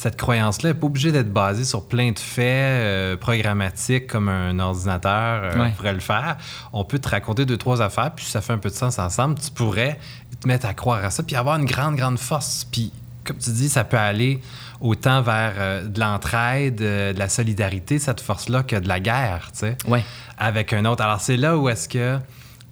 [0.02, 4.58] cette croyance-là n'est pas obligée d'être basée sur plein de faits euh, programmatiques comme un
[4.58, 5.70] ordinateur euh, Ouais.
[5.76, 6.36] pourrait le faire.
[6.72, 9.36] On peut te raconter deux, trois affaires, puis ça fait un peu de sens ensemble.
[9.38, 9.98] Tu pourrais
[10.40, 12.64] te mettre à croire à ça, puis avoir une grande, grande force.
[12.70, 12.92] Puis,
[13.24, 14.40] comme tu dis, ça peut aller
[14.80, 19.60] autant vers euh, de l'entraide, de la solidarité, cette force-là, que de la guerre, tu
[19.60, 20.02] sais Ouais.
[20.36, 21.02] avec un autre.
[21.04, 22.18] Alors, c'est là où est-ce que.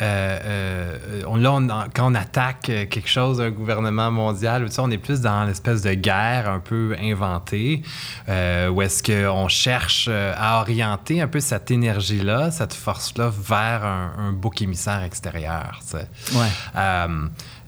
[0.00, 4.72] Euh, euh, on, là, on- quand on attaque euh, quelque chose, un gouvernement mondial, tu
[4.72, 7.82] sais, on est plus dans l'espèce de guerre un peu inventée,
[8.28, 14.12] euh, où est-ce qu'on cherche à orienter un peu cette énergie-là, cette force-là, vers un,
[14.18, 15.80] un bouc émissaire extérieur.
[15.82, 16.08] tu sais.
[16.38, 16.48] Ouais.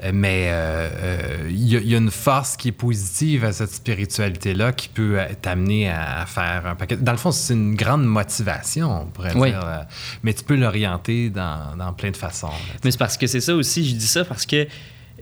[0.05, 3.44] Euh, mais euh, euh, il y, a- il y a une force qui est positive
[3.44, 6.96] à cette spiritualité-là qui peut euh, t'amener à, faire un paquet.
[6.96, 9.50] Dans le fond, c'est une grande motivation, on pourrait Oui.
[9.50, 9.61] dire.
[9.64, 9.78] euh,
[10.24, 12.48] mais tu peux l'orienter dans, dans plein de façons.
[12.48, 12.74] là.
[12.84, 14.57] Mais c'est parce que c'est ça aussi, je dis ça parce que,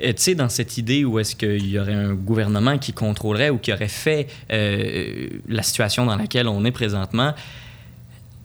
[0.03, 3.51] euh, tu sais, dans cette idée où est-ce qu'il y aurait un gouvernement qui contrôlerait
[3.51, 7.35] ou qui aurait fait euh, la situation dans laquelle on est présentement,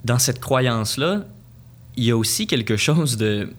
[0.03, 1.21] dans cette croyance-là,
[1.95, 3.49] il y a aussi quelque chose de,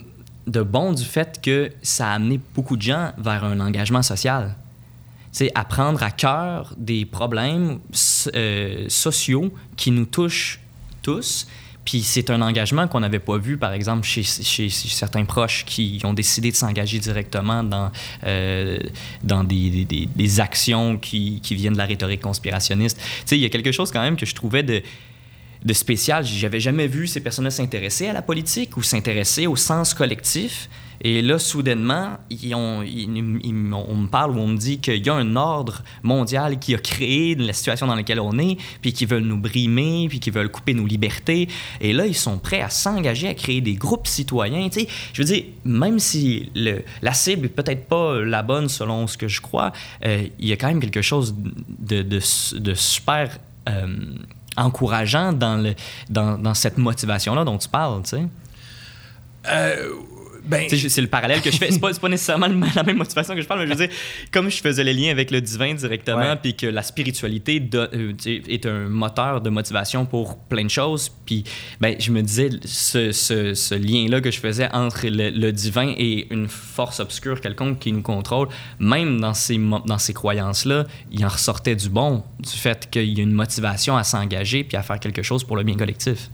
[0.47, 4.57] de bon du fait que ça a amené beaucoup de gens vers un engagement social.
[5.33, 7.81] C'est à prendre à cœur des problèmes
[8.35, 10.61] euh, sociaux qui nous touchent
[11.03, 11.47] tous.
[11.85, 16.15] Puis c'est un engagement qu'on n'avait pas vu, par exemple, chez, certains proches qui ont
[16.15, 17.93] décidé de s'engager directement dans,
[18.25, 18.79] euh,
[19.23, 22.99] dans des actions qui, qui viennent de la rhétorique conspirationniste.
[22.99, 24.83] Tu sais, il y a quelque chose quand même que je trouvais de,
[25.67, 26.25] de spécial.
[26.25, 30.71] J'avais jamais vu ces personnes-là s'intéresser à la politique ou s'intéresser au sens collectif.
[31.03, 33.07] Et là, soudainement, ils ont- ils-
[33.75, 36.79] on me parle ou on me dit qu'il y a un ordre mondial qui a
[36.79, 40.51] créé la situation dans laquelle on est, puis qui veulent nous brimer, puis qui veulent
[40.51, 41.49] couper nos libertés.
[41.83, 44.69] Et là, ils sont prêts à s'engager à créer des groupes citoyens.
[44.71, 46.51] Tu sais, je veux dire, même si
[47.03, 49.73] la cible est peut-être pas la bonne selon ce que je crois,
[50.05, 53.39] euh, il y a quand même quelque chose de super
[53.69, 53.87] euh,
[54.57, 55.75] encourageant dans, le,
[56.09, 58.27] dans, dans cette motivation-là dont tu parles, tu sais?
[59.49, 59.93] Euh,
[60.47, 61.71] Ben- c'est le parallèle que je fais.
[61.71, 63.97] C'est pas, pas nécessairement la même motivation que je parle, mais je veux dire,
[64.33, 68.67] comme je faisais les liens avec le divin directement, puis que la spiritualité euh, est
[68.67, 71.45] un moteur de motivation pour plein de choses, puis
[71.81, 75.93] ben, je me disais, ce, ce- ce lien-là que je faisais entre le, le divin
[75.97, 81.25] et une force obscure quelconque qui nous contrôle, même dans ces, dans ces croyances-là, il
[81.25, 84.83] en ressortait du bon, du fait qu'il y a une motivation à s'engager puis à
[84.83, 86.31] faire quelque chose pour le bien collectif.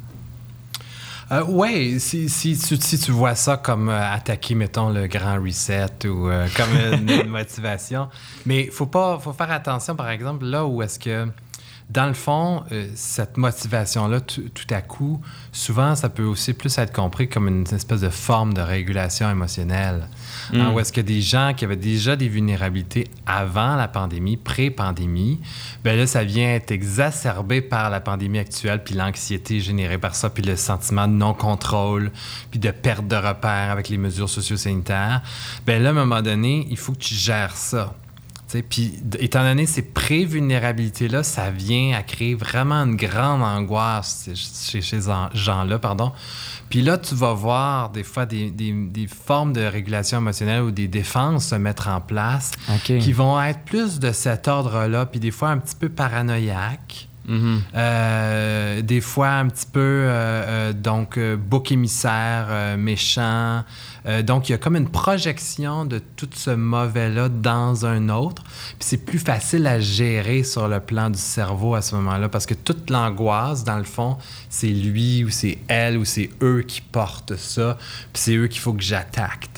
[1.33, 5.41] Euh, oui, si, si, tu- si tu vois ça comme euh, attaquer, mettons, le grand
[5.43, 8.09] reset ou euh, comme une, une motivation.
[8.45, 11.27] Mais il faut pas faut faire attention, par exemple, là où est-ce que,
[11.93, 15.21] dans le fond, euh, cette motivation-là, tout à coup,
[15.53, 20.09] souvent, ça peut aussi plus être compris comme une espèce de forme de régulation émotionnelle.
[20.55, 20.75] Hein, Mm.
[20.75, 25.41] où est-ce que des gens qui avaient déjà des vulnérabilités avant la pandémie, pré-pandémie,
[25.85, 30.31] ben là, ça vient être exacerbé par la pandémie actuelle, puis l'anxiété générée par ça,
[30.31, 32.11] puis le sentiment de non-contrôle,
[32.51, 35.21] puis de perte de repères avec les mesures socio-sanitaires.
[35.67, 37.95] Ben là, à un moment donné, il faut que tu gères ça.
[38.61, 45.09] Puis, étant donné ces pré-vulnérabilités-là, ça vient à créer vraiment une grande angoisse chez ces
[45.09, 45.79] en- gens-là.
[45.79, 46.13] pardon.
[46.69, 50.71] Puis là, tu vas voir des fois des, des- des formes de régulation émotionnelle ou
[50.71, 52.51] des défenses se mettre en place
[53.01, 57.09] qui vont être plus de cet ordre-là, puis des fois un petit peu paranoïaques.
[57.29, 57.61] Mhm.
[57.77, 63.63] Euh, des fois un petit peu euh, euh, donc bouc émissaire méchant
[64.05, 68.09] Euh, donc il y a comme une projection de tout ce mauvais là dans un
[68.09, 72.29] autre puis c'est plus facile à gérer sur le plan du cerveau à ce moment-là
[72.29, 74.19] parce que toute l'angoisse dans le fond
[74.51, 77.79] c'est lui ou c'est elle ou c'est eux qui portent ça
[78.13, 79.49] puis c'est eux qu'il faut que j'attaque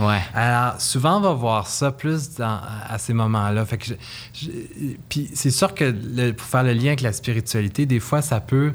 [0.00, 0.18] Ouais.
[0.34, 3.64] alors, souvent, on va voir ça plus dans- à ces moments-là.
[3.64, 3.94] Fait que je-
[4.34, 4.50] je-
[5.08, 8.40] puis c'est sûr que le- pour faire le lien avec la spiritualité, des fois, ça
[8.40, 8.72] peut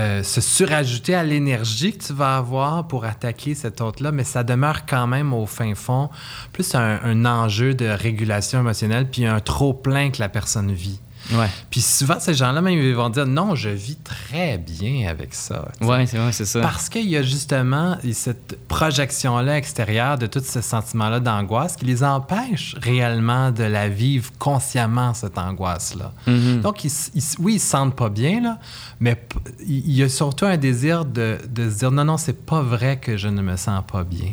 [0.00, 4.42] euh, se surajouter à l'énergie que tu vas avoir pour attaquer cet autre-là, mais ça
[4.42, 6.10] demeure quand même au fin fond
[6.52, 11.00] plus un, un enjeu de régulation émotionnelle, puis un trop-plein que la personne vit.
[11.32, 11.48] Ouais.
[11.70, 15.68] Puis souvent, ces gens-là, même, ils vont dire non, je vis très bien avec ça.
[15.80, 16.60] Ouais, c'est vrai, c'est ça.
[16.60, 22.04] Parce qu'il y a justement cette projection-là extérieure de tous ces sentiments-là d'angoisse qui les
[22.04, 26.12] empêche réellement de la vivre consciemment, cette angoisse-là.
[26.26, 26.60] Mhm.
[26.60, 28.58] Donc, ils, ils oui, ils se sentent pas bien, là,
[29.00, 29.20] mais
[29.66, 32.98] il y a surtout un désir de, de se dire non, non, c'est pas vrai
[32.98, 34.32] que je ne me sens pas bien.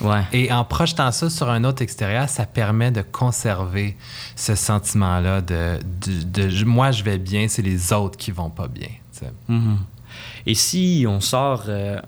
[0.00, 0.22] Ouais.
[0.32, 3.96] Et en projetant ça sur un autre extérieur, ça permet de conserver
[4.36, 8.68] ce sentiment-là de, de, de- moi, je vais bien, c'est les autres qui vont pas
[8.68, 8.88] bien.
[9.48, 9.78] Mhm.
[10.46, 12.00] Et si on sort euh,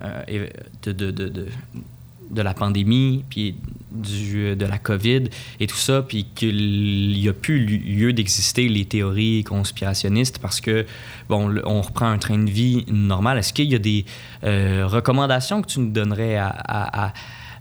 [0.86, 3.54] de, la pandémie, puis
[3.90, 5.24] du, de la COVID
[5.60, 10.86] et tout ça, puis qu'il n'y a plus lieu d'exister les théories conspirationnistes parce que,
[11.28, 14.06] bon, on reprend un train de vie normal, est-ce qu'il y a des
[14.44, 17.12] euh, recommandations que tu nous donnerais à, à- à-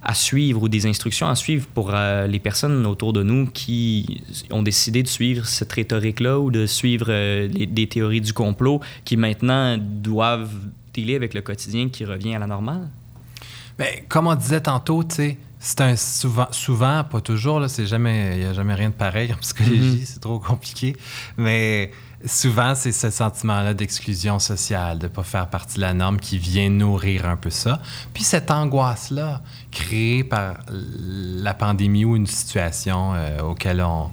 [0.03, 4.21] à suivre ou des instructions à suivre pour euh, les personnes autour de nous qui
[4.49, 8.79] ont décidé de suivre cette rhétorique-là ou de suivre euh, les- des théories du complot
[9.05, 10.53] qui maintenant doivent
[10.93, 12.89] dealer avec le quotidien qui revient à la normale?
[13.77, 17.85] Ben, comme on disait tantôt, tu sais, c'est un souvent, souvent, pas toujours, il n'y
[18.45, 20.01] a jamais rien de pareil en psychologie, Mhm.
[20.05, 20.95] c'est trop compliqué,
[21.37, 21.91] mais
[22.25, 26.37] souvent, c'est ce sentiment-là d'exclusion sociale, de ne pas faire partie de la norme qui
[26.37, 27.81] vient nourrir un peu ça.
[28.13, 29.41] Puis cette angoisse-là,
[29.71, 34.09] créée par la pandémie ou une situation euh, auquel on,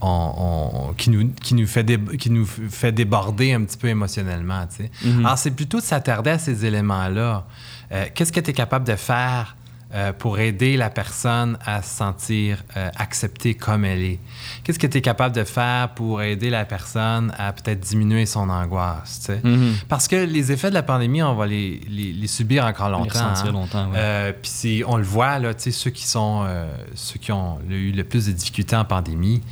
[0.00, 3.88] on- on- qui, nous, qui, nous fait dé- qui nous fait déborder un petit peu
[3.88, 4.66] émotionnellement.
[4.66, 4.90] tu sais.
[5.04, 5.26] Mhm.
[5.26, 7.44] Alors, c'est plutôt de s'attarder à ces éléments-là.
[7.92, 9.56] Euh, Qu'est-ce que tu es capable de faire
[9.92, 14.18] euh, pour aider la personne à se sentir euh, acceptée comme elle est?
[14.62, 18.48] Qu'est-ce que tu es capable de faire pour aider la personne à peut-être diminuer son
[18.48, 19.28] angoisse?
[19.42, 19.74] Mhm.
[19.88, 23.08] Parce que les effets de la pandémie, on va les, les- les subir encore longtemps.
[23.40, 23.52] hein.
[23.90, 23.96] ouais.
[23.98, 26.46] Euh, Puis on le voit, là, ceux qui sont,
[26.94, 29.42] ceux qui ont eu le plus de difficultés en pandémie,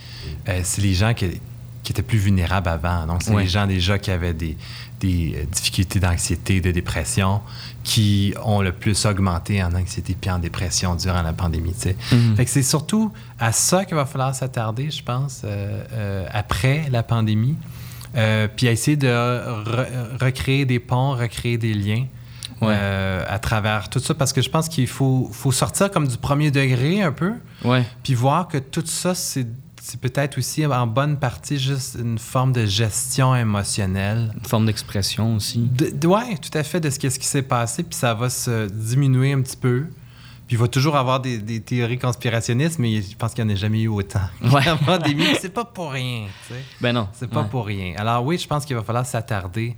[0.62, 1.40] c'est les gens qui,
[1.88, 3.06] qui étaient plus vulnérables avant.
[3.06, 4.58] Donc, c'est les gens déjà qui avaient des,
[5.00, 7.40] des euh, difficultés d'anxiété, de dépression,
[7.82, 11.72] qui ont le plus augmenté en anxiété puis en dépression durant la pandémie.
[12.12, 12.36] Mhm.
[12.36, 16.90] Fait que c'est surtout à ça qu'il va falloir s'attarder, je pense, euh, euh, après
[16.90, 17.56] la pandémie.
[18.16, 22.04] Euh, puis à essayer de re- recréer des ponts, recréer des liens
[22.60, 22.74] Ouais.
[22.76, 26.18] euh, à travers tout ça, parce que je pense qu'il faut, faut sortir comme du
[26.18, 27.32] premier degré un peu,
[27.64, 27.84] Ouais.
[28.02, 29.46] puis voir que tout ça, c'est
[29.90, 34.32] c'est peut-être aussi en bonne partie juste une forme de gestion émotionnelle.
[34.38, 35.70] Une forme d'expression aussi.
[36.04, 39.40] Ouais, tout à fait, de ce, qui s'est passé, puis ça va se diminuer un
[39.40, 39.86] petit peu.
[40.46, 43.54] Puis il va toujours avoir des, des théories conspirationnistes, mais je pense qu'il n'y en
[43.54, 44.20] a jamais eu autant.
[44.42, 44.62] Ouais.
[45.40, 46.60] C'est pas pour rien, tu sais.
[46.82, 47.08] Ben non.
[47.14, 47.48] C'est pas Ouais.
[47.50, 47.94] pour rien.
[47.96, 49.74] Alors oui, je pense qu'il va falloir s'attarder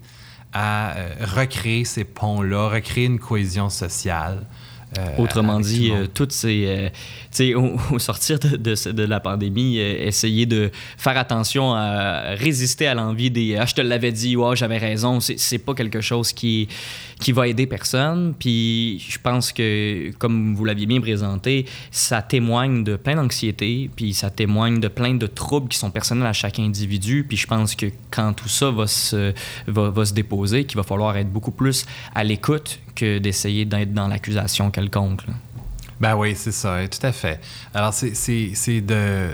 [0.52, 4.44] à euh, recréer ces ponts-là, recréer une cohésion sociale
[5.18, 6.90] Autrement dit, toutes ces,
[7.54, 12.94] au, au, sortir de, de, de, la pandémie, essayer de faire attention à résister à
[12.94, 16.68] l'envie des ah je te l'avais dit, ouais, j'avais raison, c'est pas quelque chose qui
[17.20, 18.34] qui va aider personne.
[18.38, 24.14] Puis je pense que, comme vous l'aviez bien présenté, ça témoigne de plein d'anxiété, puis
[24.14, 27.24] ça témoigne de plein de troubles qui sont personnels à chaque individu.
[27.28, 29.32] Puis je pense que quand tout ça va se,
[29.66, 31.84] va, va se déposer, qu'il va falloir être beaucoup plus
[32.14, 35.22] à l'écoute d'essayer d'être dans l'accusation quelconque.
[36.00, 37.40] Ben oui, c'est ça, tout à fait.
[37.74, 39.30] Alors, c'est de,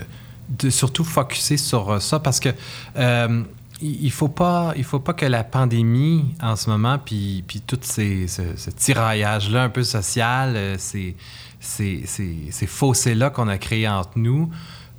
[0.49, 2.49] de surtout focuser sur ça parce que
[2.97, 3.43] euh,
[3.81, 7.79] il faut pas il faut pas que la pandémie en ce moment puis, puis tout
[7.81, 11.15] ces, ce, tiraillage là un peu social euh, ces,
[11.59, 14.49] ces, ces fossés là qu'on a créés entre nous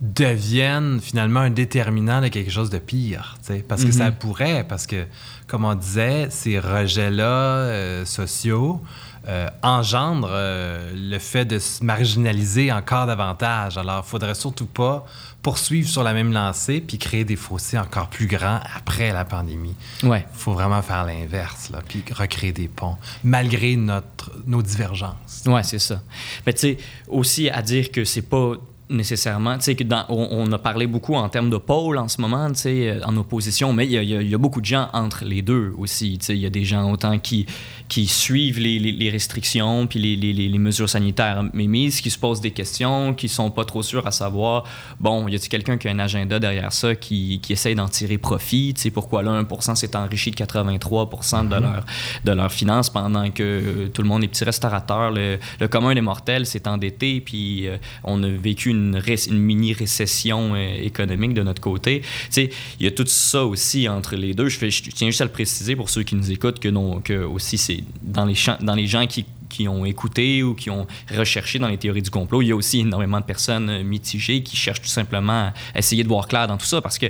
[0.00, 3.36] deviennent finalement un déterminant de quelque chose de pire
[3.66, 4.14] parce que ça mm-hmm.
[4.14, 5.06] pourrait parce que
[5.48, 8.80] comme on disait ces rejets là euh, sociaux
[9.26, 15.04] euh, engendrent le fait de se marginaliser encore davantage alors il faudrait surtout pas
[15.42, 19.74] poursuivre sur la même lancée puis créer des fossés encore plus grands après la pandémie.
[20.02, 20.26] Ouais.
[20.34, 25.44] Il faut vraiment faire l'inverse, là, puis recréer des ponts, malgré notre, nos divergences.
[25.46, 26.02] Oui, c'est ça.
[26.44, 28.54] Mais tu sais, aussi à dire que c'est pas
[28.90, 29.56] nécessairement.
[29.58, 32.48] Tu sais, que dans, on, a parlé beaucoup en termes de pôle en ce moment,
[32.48, 35.42] tu sais, euh, en opposition, mais il y, y, a beaucoup de gens entre les
[35.42, 36.18] deux aussi.
[36.18, 37.46] Tu sais, il y a des gens autant qui,
[37.88, 42.50] qui suivent les, les, restrictions puis les, les, mesures sanitaires mises, qui se posent des
[42.50, 44.64] questions, qui sont pas trop sûrs à savoir,
[45.00, 48.18] bon, y a-t-il quelqu'un qui a un agenda derrière ça qui, qui essaye d'en tirer
[48.18, 48.74] profit?
[48.74, 51.60] Tu sais, pourquoi là, 1 s'est enrichi de 83 de, mm-hmm.
[51.60, 51.84] leur,
[52.24, 55.10] de leurs finances pendant que tout le monde est petit restaurateur.
[55.10, 60.54] Le, le commun des mortels s'est endetté, puis euh, on a vécu une une, mini-récession
[60.54, 62.02] euh, économique de notre côté.
[62.36, 62.50] il
[62.80, 64.48] y a tout ça aussi entre les deux.
[64.48, 68.24] Je, tiens juste à le préciser pour ceux qui nous écoutent que, aussi c'est dans
[68.24, 72.02] les, dans les gens qui qui ont écouté ou qui ont recherché dans les théories
[72.02, 72.42] du complot.
[72.42, 76.08] Il y a aussi énormément de personnes mitigées qui cherchent tout simplement à essayer de
[76.08, 77.06] voir clair dans tout ça parce que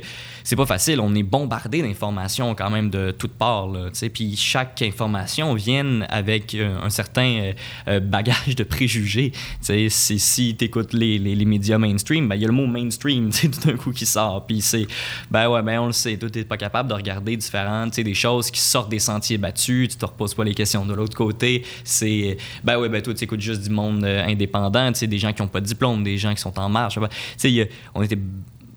[0.48, 0.98] c'est pas facile.
[1.00, 3.68] On est bombardé d'informations quand même de toutes parts.
[4.14, 7.52] Puis chaque information vient avec euh, un certain
[7.86, 9.32] euh, bagage de préjugés.
[9.60, 13.28] Si, si tu écoutes les, les, médias mainstream, ben, il y a le mot mainstream
[13.42, 14.46] tout d'un coup qui sort.
[14.46, 14.86] Puis c'est,
[15.30, 18.50] ben ouais, ben on le sait, tu n'es pas capable de regarder différentes, des choses
[18.50, 21.62] qui sortent des sentiers battus, tu te reposes pas les questions de l'autre côté.
[21.84, 25.34] C'est ben oui, ben toi, tu écoutes juste du monde euh, indépendant, tu des gens
[25.34, 26.98] qui n'ont pas de diplôme, des gens qui sont en marche.
[27.38, 28.18] Tu on était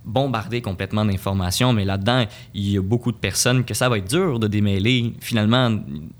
[0.03, 4.09] bombardé complètement d'informations, mais là-dedans, il y a beaucoup de personnes que ça va être
[4.09, 5.77] dur de démêler finalement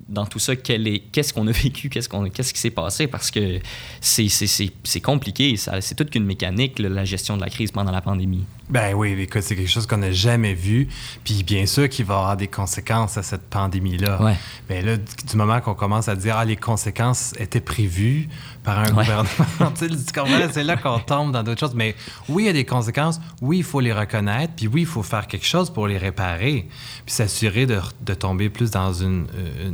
[0.08, 3.60] dans tout ça, qu'est-ce qu'on a vécu, qu'est-ce, qui s'est passé, parce que
[4.00, 8.46] c'est, c'est, compliqué, c'est toute qu'une mécanique, la gestion de la crise pendant la pandémie.
[8.72, 10.88] Ben oui, écoute, c'est quelque chose qu'on n'a jamais vu.
[11.26, 14.22] Puis bien sûr qu'il va y avoir des conséquences à cette pandémie-là.
[14.24, 14.38] Ouais.
[14.70, 18.30] Mais là, du moment qu'on commence à dire, ah, les conséquences étaient prévues
[18.64, 19.74] par un gouvernement,
[20.52, 21.76] c'est là qu'on tombe dans d'autres choses.
[21.76, 21.96] Mais
[22.30, 23.20] oui, il y a des conséquences.
[23.42, 24.54] Oui, il faut les reconnaître.
[24.56, 26.70] Puis oui, il faut faire quelque chose pour les réparer.
[27.06, 29.28] Puis s'assurer de, de, tomber plus dans une,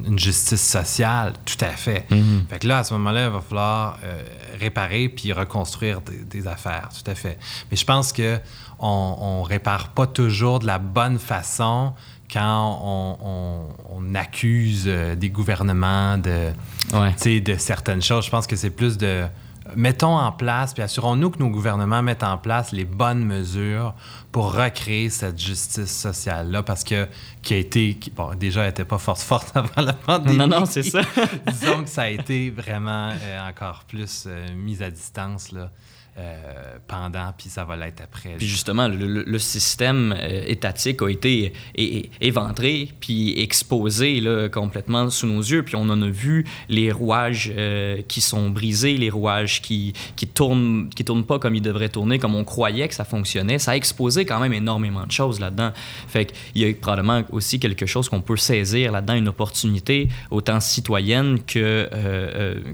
[0.06, 1.34] une, justice sociale.
[1.46, 2.08] Tout à fait.
[2.10, 2.48] Mm-hmm.
[2.50, 4.24] Fait que là, à ce moment-là, il va falloir euh,
[4.60, 6.90] réparer puis reconstruire des, des affaires.
[6.90, 7.38] Tout à fait.
[7.70, 8.40] Mais je pense que
[8.80, 11.94] on, ne répare pas toujours de la bonne façon
[12.32, 16.52] quand on, accuse euh, des gouvernements de,
[16.92, 18.26] de certaines choses.
[18.26, 19.26] Je pense que c'est plus de
[19.76, 23.94] mettons en place, puis assurons-nous que nos gouvernements mettent en place les bonnes mesures
[24.32, 27.08] pour recréer cette justice sociale-là, parce que
[27.42, 30.38] qui a été, qui, bon, déjà, elle n'était pas forte forte avant la pandémie.
[30.38, 31.02] Non, non, c'est ça.
[31.48, 35.72] Disons que ça a été vraiment euh, encore plus euh, mis à distance, là.
[36.20, 38.38] Euh, pendant, puis ça va l'être après.
[38.38, 45.42] Puis justement, le, système euh, étatique a été éventré, puis exposé là, complètement sous nos
[45.42, 49.94] yeux, puis on en a vu les rouages euh, qui sont brisés, les rouages qui
[50.16, 53.60] qui tournent, qui tournent pas comme ils devraient tourner, comme on croyait que ça fonctionnait.
[53.60, 55.72] Ça a exposé quand même énormément de choses là-dedans.
[56.08, 60.62] Fait qu'il y a probablement aussi quelque chose qu'on peut saisir là-dedans, une opportunité autant
[60.62, 61.88] citoyenne que,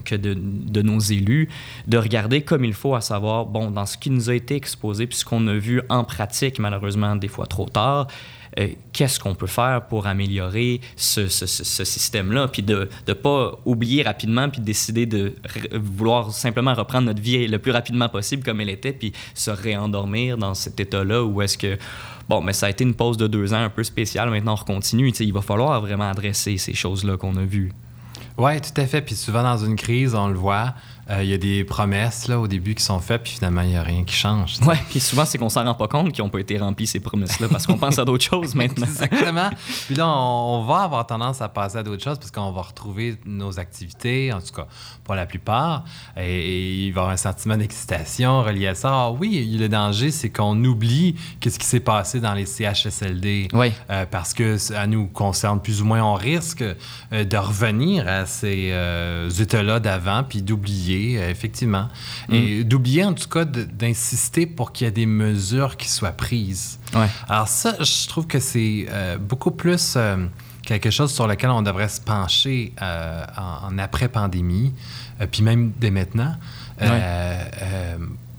[0.05, 1.49] que de, de nos élus,
[1.87, 5.07] de regarder comme il faut à savoir bon, dans ce qui nous a été exposé,
[5.07, 8.07] puis ce qu'on a vu en pratique, malheureusement, des fois trop tard,
[8.59, 14.49] euh, qu'est-ce qu'on peut faire pour améliorer ce, système-là, puis de ne pas oublier rapidement,
[14.49, 15.33] puis décider de
[15.73, 20.37] vouloir simplement reprendre notre vie le plus rapidement possible comme elle était, puis se réendormir
[20.37, 21.77] dans cet état-là où est-ce que,
[22.29, 24.57] bon, mais ça a été une pause de deux ans un peu spéciale, maintenant on
[24.57, 27.71] recontinue, il va falloir vraiment adresser ces choses-là qu'on a vues.
[28.37, 29.01] Oui, tout à fait.
[29.01, 30.73] Puis souvent dans une crise, on le voit,
[31.09, 33.69] Euh, il y a des promesses là, au début qui sont faites, puis finalement, il
[33.69, 34.55] n'y a rien qui change.
[34.65, 37.01] Oui, puis souvent, c'est qu'on s'en rend pas compte qu'ils n'ont pas été remplis, ces
[37.01, 38.85] promesses-là, parce qu'on pense à d'autres choses maintenant.
[38.85, 39.49] Exactement.
[39.87, 43.17] Puis là, on, va avoir tendance à passer à d'autres choses parce qu'on va retrouver
[43.25, 44.67] nos activités, en tout cas
[45.03, 45.83] pour la plupart,
[46.15, 48.89] et, il va y avoir un sentiment d'excitation relié à ça.
[48.93, 53.49] Ah, oui, le danger, c'est qu'on oublie qu'est-ce qui s'est passé dans les CHSLD.
[53.51, 53.73] Oui.
[53.89, 56.01] Euh, parce que ça nous concerne plus ou moins.
[56.01, 58.73] On risque euh, de revenir à ces
[59.39, 61.87] états-là d'avant, puis d'oublier euh, effectivement.
[62.31, 62.63] Et mm.
[62.63, 66.79] d'oublier, en tout cas, d'insister pour qu'il y ait des mesures qui soient prises.
[67.27, 70.25] Alors ça, je trouve que c'est euh, beaucoup plus euh,
[70.63, 74.73] quelque chose sur lequel on devrait se pencher en, après-pandémie,
[75.31, 76.35] puis même dès maintenant.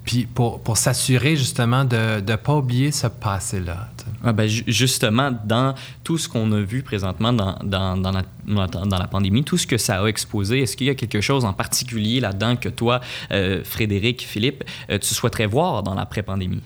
[0.05, 3.88] Puis pour, pour s'assurer justement de ne pas oublier ce passé-là.
[4.22, 8.22] Ah ben, justement, dans tout ce qu'on a vu présentement dans, dans, dans, la,
[8.66, 11.46] dans, la, pandémie, tout ce que ça a exposé, est-ce qu'il y a quelque chose
[11.46, 13.00] en particulier là-dedans que toi,
[13.32, 16.62] euh, Frédéric, Philippe, euh, tu souhaiterais voir dans l'après-pandémie?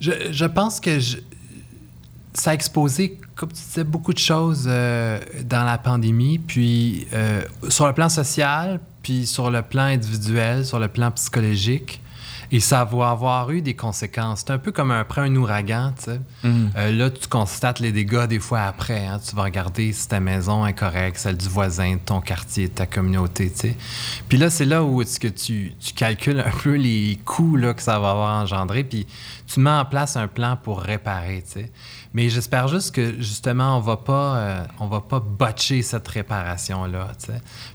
[0.00, 0.98] Je, je, pense que
[2.32, 7.06] ça a exposé, comme tu disais, beaucoup de choses euh, dans la pandémie, puis
[7.68, 12.00] sur le plan social, puis sur le plan individuel, sur le plan psychologique.
[12.50, 14.44] Et ça va avoir eu des conséquences.
[14.46, 16.20] C'est un peu comme après un ouragan, tu sais.
[16.42, 16.70] Mm.
[16.76, 19.06] Euh, là, tu constates les dégâts des fois après.
[19.06, 19.18] Hein.
[19.26, 22.74] Tu vas regarder si ta maison est correcte, celle du voisin, de ton quartier, de
[22.74, 23.76] ta communauté, tu sais.
[24.28, 27.74] Puis là, c'est là où -ce que tu, tu, calcules un peu les coûts là,
[27.74, 29.06] que ça va avoir engendré, puis
[29.46, 31.72] tu mets en place un plan pour réparer, tu sais.
[32.14, 36.84] Mais j'espère juste que justement on va pas euh, on va pas botcher cette réparation
[36.84, 37.08] là,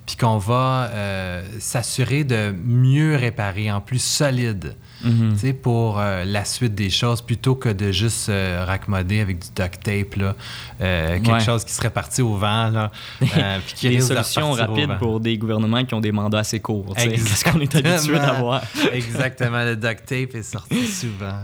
[0.05, 4.75] puis qu'on va euh, s'assurer de mieux réparer en plus solide.
[5.05, 5.53] Mm-hmm.
[5.53, 10.15] pour euh, la suite des choses, plutôt que de juste raccommoder avec du duct tape,
[10.15, 10.35] là,
[10.79, 12.69] quelque chose qui serait parti au vent.
[12.69, 16.95] Là, puis qui des solutions rapides pour des gouvernements qui ont des mandats assez courts.
[16.97, 18.61] Qu'est-ce qu'on est habitué d'avoir.
[18.93, 21.39] Exactement, le duct tape est sorti souvent.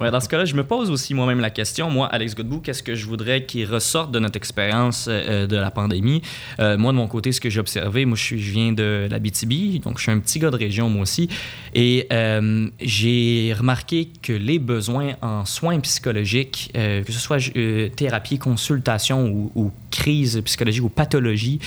[0.00, 2.82] Ouais, dans ce cas-là, je me pose aussi moi-même la question, moi, Alex Godbout, qu'est-ce
[2.82, 6.22] que je voudrais qu'il ressorte de notre expérience euh, de la pandémie?
[6.58, 9.82] Euh, moi, de mon côté, ce que j'ai observé, moi, je, viens de la BTB,
[9.82, 11.28] donc je suis un petit gars de région, moi aussi,
[11.74, 17.52] et euh, j'ai remarqué que les besoins en soins psychologiques, que ce soit
[17.94, 21.58] thérapie, consultation ou, crise psychologique ou pathologie,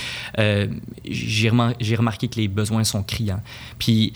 [1.04, 3.42] j'ai remarqué que les besoins sont criants.
[3.78, 4.12] Puis,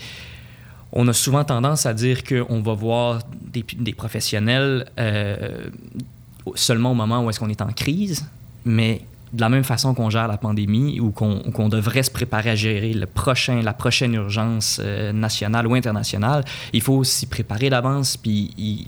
[0.91, 5.67] on a souvent tendance à dire qu'on va voir des, professionnels euh,
[6.55, 8.25] seulement au moment où est-ce qu'on est en crise,
[8.65, 9.01] mais
[9.33, 12.93] de la même façon qu'on gère la pandémie ou qu'on devrait se préparer à gérer
[12.93, 18.17] le prochain, la prochaine urgence euh, nationale ou internationale, il faut s'y préparer d'avance.
[18.17, 18.83] Puis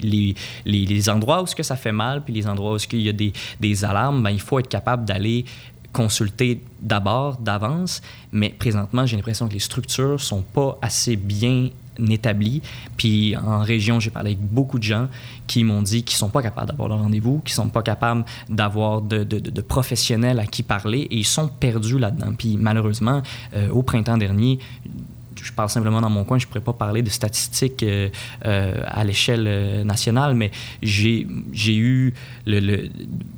[0.65, 3.09] les, endroits où ce que ça fait mal, puis les endroits où ce qu'il y
[3.09, 5.45] a des, alarmes, ben, il faut être capable d'aller
[5.93, 8.01] consulter d'abord, d'avance.
[8.31, 11.69] Mais présentement, j'ai l'impression que les structures sont pas assez bien
[12.09, 12.61] établi.
[12.97, 15.07] Puis en région, j'ai parlé avec beaucoup de gens
[15.47, 19.01] qui m'ont dit qu'ils sont pas capables d'avoir le rendez-vous, qu'ils sont pas capables d'avoir
[19.01, 22.33] de, de, de, professionnels à qui parler et ils sont perdus là-dedans.
[22.37, 23.21] Puis malheureusement,
[23.55, 24.59] euh, au printemps dernier,
[25.43, 28.09] je parle simplement dans mon coin, je ne pourrais pas parler de statistiques euh,
[28.45, 31.25] euh, à l'échelle euh, nationale, mais j'ai
[31.75, 32.13] eu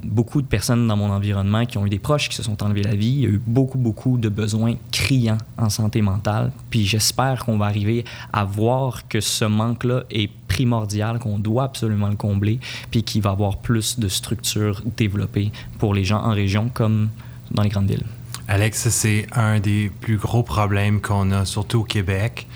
[0.03, 2.83] beaucoup de personnes dans mon environnement qui ont eu des proches qui se sont enlevés
[2.83, 3.07] la vie.
[3.07, 6.51] Il y a eu beaucoup, beaucoup de besoins criants en santé mentale.
[6.69, 12.09] Puis j'espère qu'on va arriver à voir que ce manque-là est primordial, qu'on doit absolument
[12.09, 12.59] le combler,
[12.91, 17.09] puis qu'il va y avoir plus de structures développées pour les gens en région comme
[17.51, 18.05] dans les grandes villes.
[18.53, 22.47] Alex, c'est un des plus gros problèmes qu'on a, surtout au Québec.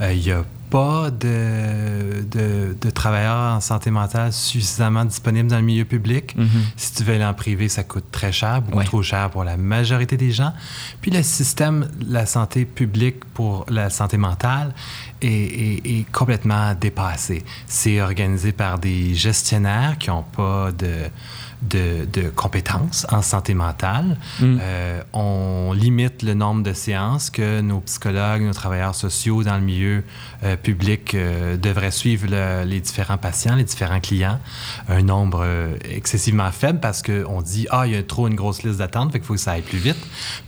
[0.00, 2.26] Il euh, n'y a pas de,
[2.78, 6.36] de, travailleurs en santé mentale suffisamment disponibles dans le milieu public.
[6.36, 6.46] Mm-hmm.
[6.76, 9.56] Si tu veux aller en privé, ça coûte très cher, beaucoup trop cher pour la
[9.56, 10.52] majorité des gens.
[11.00, 14.74] Puis le système de la santé publique pour la santé mentale
[15.22, 17.42] est, est complètement dépassé.
[17.66, 21.08] C'est organisé par des gestionnaires qui n'ont pas de
[21.62, 24.18] de, compétences en santé mentale.
[24.40, 24.58] Mm.
[24.60, 29.62] Euh, on limite le nombre de séances que nos psychologues, nos travailleurs sociaux dans le
[29.62, 30.04] milieu
[30.44, 32.26] euh, public euh, devraient suivre
[32.64, 34.40] les différents patients, les différents clients.
[34.88, 35.46] Un nombre
[35.84, 39.18] excessivement faible parce qu'on dit, ah, il y a trop une grosse liste d'attente, fait
[39.18, 39.98] qu'il faut que ça aille plus vite.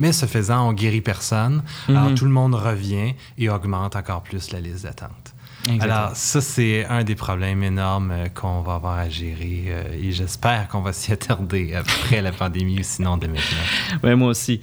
[0.00, 1.62] Mais ce faisant, on guérit personne.
[1.88, 2.14] Alors mm-hmm.
[2.14, 5.34] tout le monde revient et augmente encore plus la liste d'attente.
[5.80, 10.12] Alors, ça, c'est un des problèmes énormes euh, qu'on va avoir à gérer euh, et
[10.12, 13.98] j'espère qu'on va s'y attarder après la pandémie ou sinon dès maintenant.
[14.02, 14.60] Oui, moi aussi.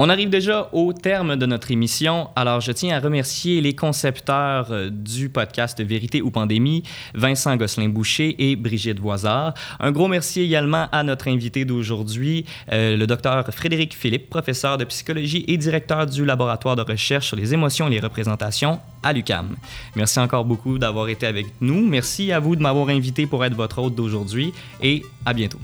[0.00, 4.68] On arrive déjà au terme de notre émission, alors je tiens à remercier les concepteurs
[4.70, 6.84] euh, du podcast Vérité ou Pandémie,
[7.14, 9.54] Vincent Gosselin-Boucher et Brigitte Voisard.
[9.80, 14.84] Un gros merci également à notre invité d'aujourd'hui, euh, le docteur Frédéric Philippe, professeur de
[14.84, 19.56] psychologie et directeur du laboratoire de recherche sur les émotions et les représentations à l'UCAM.
[19.96, 21.84] Merci encore beaucoup d'avoir été avec nous.
[21.84, 25.58] Merci à vous de m'avoir invité pour être votre hôte d'aujourd'hui et à bientôt.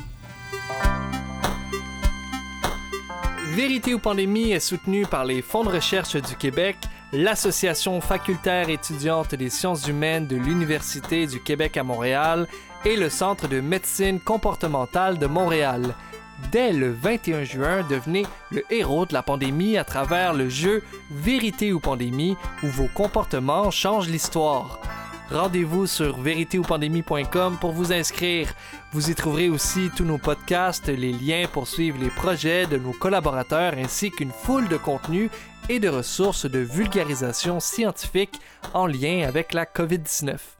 [3.55, 6.77] Vérité ou Pandémie est soutenu par les fonds de recherche du Québec,
[7.13, 12.49] l'Association facultaire étudiante des sciences humaines de l'Université du Québec à Montréal
[12.85, 15.95] et le Centre de médecine comportementale de Montréal.
[16.51, 20.83] Dès le 21 juin, devenez le héros de la pandémie à travers le jeu
[21.13, 24.81] Vérité ou Pandémie où vos comportements changent l'histoire.
[25.35, 28.55] Rendez-vous sur véritéoupandémie.com pour vous inscrire.
[28.93, 32.93] Vous y trouverez aussi tous nos podcasts, les liens pour suivre les projets de nos
[32.93, 35.31] collaborateurs ainsi qu'une foule de contenus
[35.69, 38.39] et de ressources de vulgarisation scientifique
[38.75, 40.54] en lien avec la COVID-19.